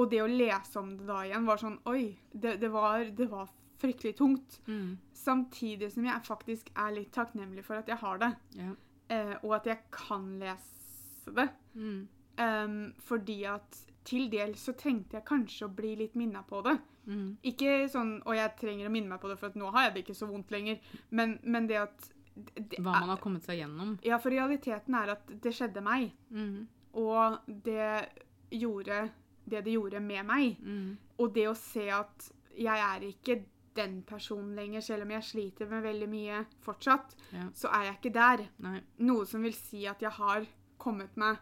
[0.00, 3.28] Og det å lese om det da igjen var sånn Oi, det, det, var, det
[3.30, 4.58] var fryktelig tungt.
[4.66, 4.96] Mm.
[5.14, 8.32] Samtidig som jeg faktisk er litt takknemlig for at jeg har det.
[8.58, 8.72] Ja.
[9.14, 11.48] eh, og at jeg kan lese det.
[11.78, 12.06] Mm.
[12.38, 16.76] Um, fordi at til dels så trengte jeg kanskje å bli litt minna på det.
[17.08, 17.36] Mm.
[17.50, 20.04] Ikke sånn 'Å, jeg trenger å minne meg på det, for nå har jeg det
[20.06, 20.80] ikke så vondt lenger',
[21.10, 22.10] men, men det at
[22.54, 23.96] det Hva man har kommet seg gjennom.
[24.06, 26.66] Ja, for realiteten er at det skjedde meg, Mm.
[26.94, 28.08] og det
[28.52, 29.10] gjorde
[29.48, 30.58] det det gjorde med meg.
[30.62, 30.96] Mm.
[31.18, 33.44] Og det å se at jeg er ikke
[33.74, 37.48] den personen lenger, selv om jeg sliter med veldig mye fortsatt, Ja.
[37.54, 38.48] så er jeg ikke der.
[38.58, 38.80] Nei.
[38.98, 40.46] Noe som vil si at jeg har
[40.78, 41.38] kommet meg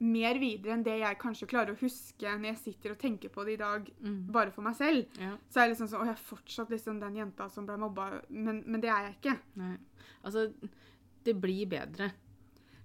[0.00, 3.44] mer videre enn det jeg kanskje klarer å huske når jeg sitter og tenker på
[3.44, 4.30] det i dag, Mm.
[4.32, 5.06] bare for meg selv.
[5.18, 5.36] Ja.
[5.50, 8.22] Så er det liksom sånn Å, jeg er fortsatt liksom den jenta som ble mobba.
[8.30, 9.38] Men, men det er jeg ikke.
[9.56, 9.76] Nei.
[10.24, 10.52] Altså,
[11.24, 12.12] det blir bedre.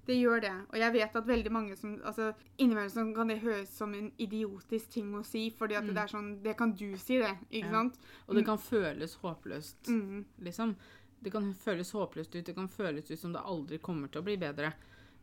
[0.05, 0.51] Det gjør det.
[0.73, 4.89] Og jeg vet at veldig mange som altså, Innimellom kan det høres som en idiotisk
[4.89, 5.93] ting å si, fordi at Mm.
[5.93, 7.37] det er sånn Det kan du si, det.
[7.51, 7.71] Ikke Ja.
[7.71, 7.97] sant?
[8.27, 10.25] Og det kan føles håpløst, Mm.
[10.41, 10.75] liksom.
[11.21, 12.43] Det kan føles håpløst ut.
[12.45, 14.73] Det kan føles ut som det aldri kommer til å bli bedre.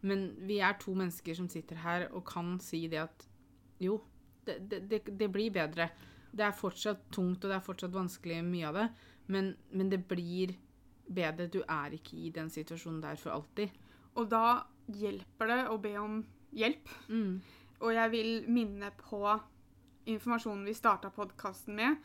[0.07, 3.27] Men vi er to mennesker som sitter her og kan si det at
[3.81, 3.99] jo,
[4.47, 5.91] det, det, det, blir bedre.
[6.33, 8.89] Det er fortsatt tungt, og det er fortsatt vanskelig, mye av det,
[9.33, 10.55] men, men det blir
[11.11, 11.49] bedre.
[11.53, 13.73] Du er ikke i den situasjonen der for alltid.
[14.17, 16.21] Og da hjelper det å be om
[16.57, 16.91] hjelp.
[17.09, 17.41] Mm.
[17.81, 19.23] Og jeg vil minne på
[20.11, 22.01] informasjonen vi starta podkasten med,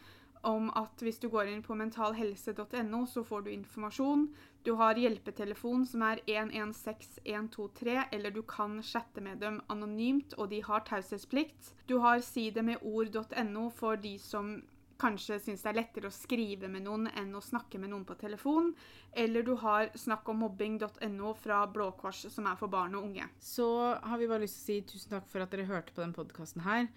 [0.46, 4.28] om at hvis du går inn på mentalhelse.no, så får du informasjon.
[4.66, 10.64] Du har hjelpetelefon som er 116123, eller du kan chatte med dem anonymt, og de
[10.66, 11.76] har taushetsplikt.
[11.86, 14.56] Du har sidemedord.no for de som
[14.98, 18.18] kanskje syns det er lettere å skrive med noen enn å snakke med noen på
[18.18, 18.72] telefon.
[19.14, 23.28] Eller du har snakkommobbing.no fra Blå Kors, som er for barn og unge.
[23.38, 23.68] Så
[24.02, 26.16] har vi bare lyst til å si tusen takk for at dere hørte på den
[26.16, 26.90] podkasten her.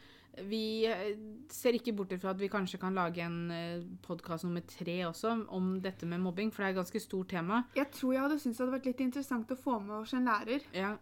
[0.47, 1.17] Vi eh,
[1.53, 3.41] ser ikke bort ifra at vi kanskje kan lage en
[4.05, 7.65] podkast nummer tre også om dette med mobbing, for det er et ganske stort tema.
[7.77, 10.29] Jeg tror jeg hadde syntes det hadde vært litt interessant å få med oss en
[10.29, 10.67] lærer.
[10.77, 10.97] Ja.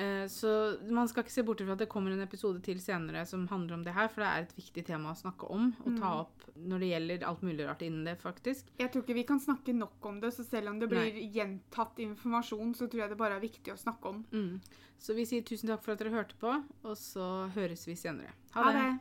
[0.00, 0.50] Eh, Så
[0.88, 3.74] man skal ikke se bort fra at det kommer en episode til senere som handler
[3.76, 6.20] om det her, for det er et viktig tema å snakke om og ta Mm.
[6.20, 8.64] opp når det gjelder alt mulig rart innen det, faktisk.
[8.78, 11.98] Jeg tror ikke vi kan snakke nok om det, så selv om det blir gjentatt
[11.98, 14.24] informasjon, så tror jeg det bare er viktig å snakke om.
[14.32, 14.60] Mm.
[14.98, 18.30] Så vi sier tusen takk for at dere hørte på, og så høres vi senere.
[18.54, 19.00] Ha det!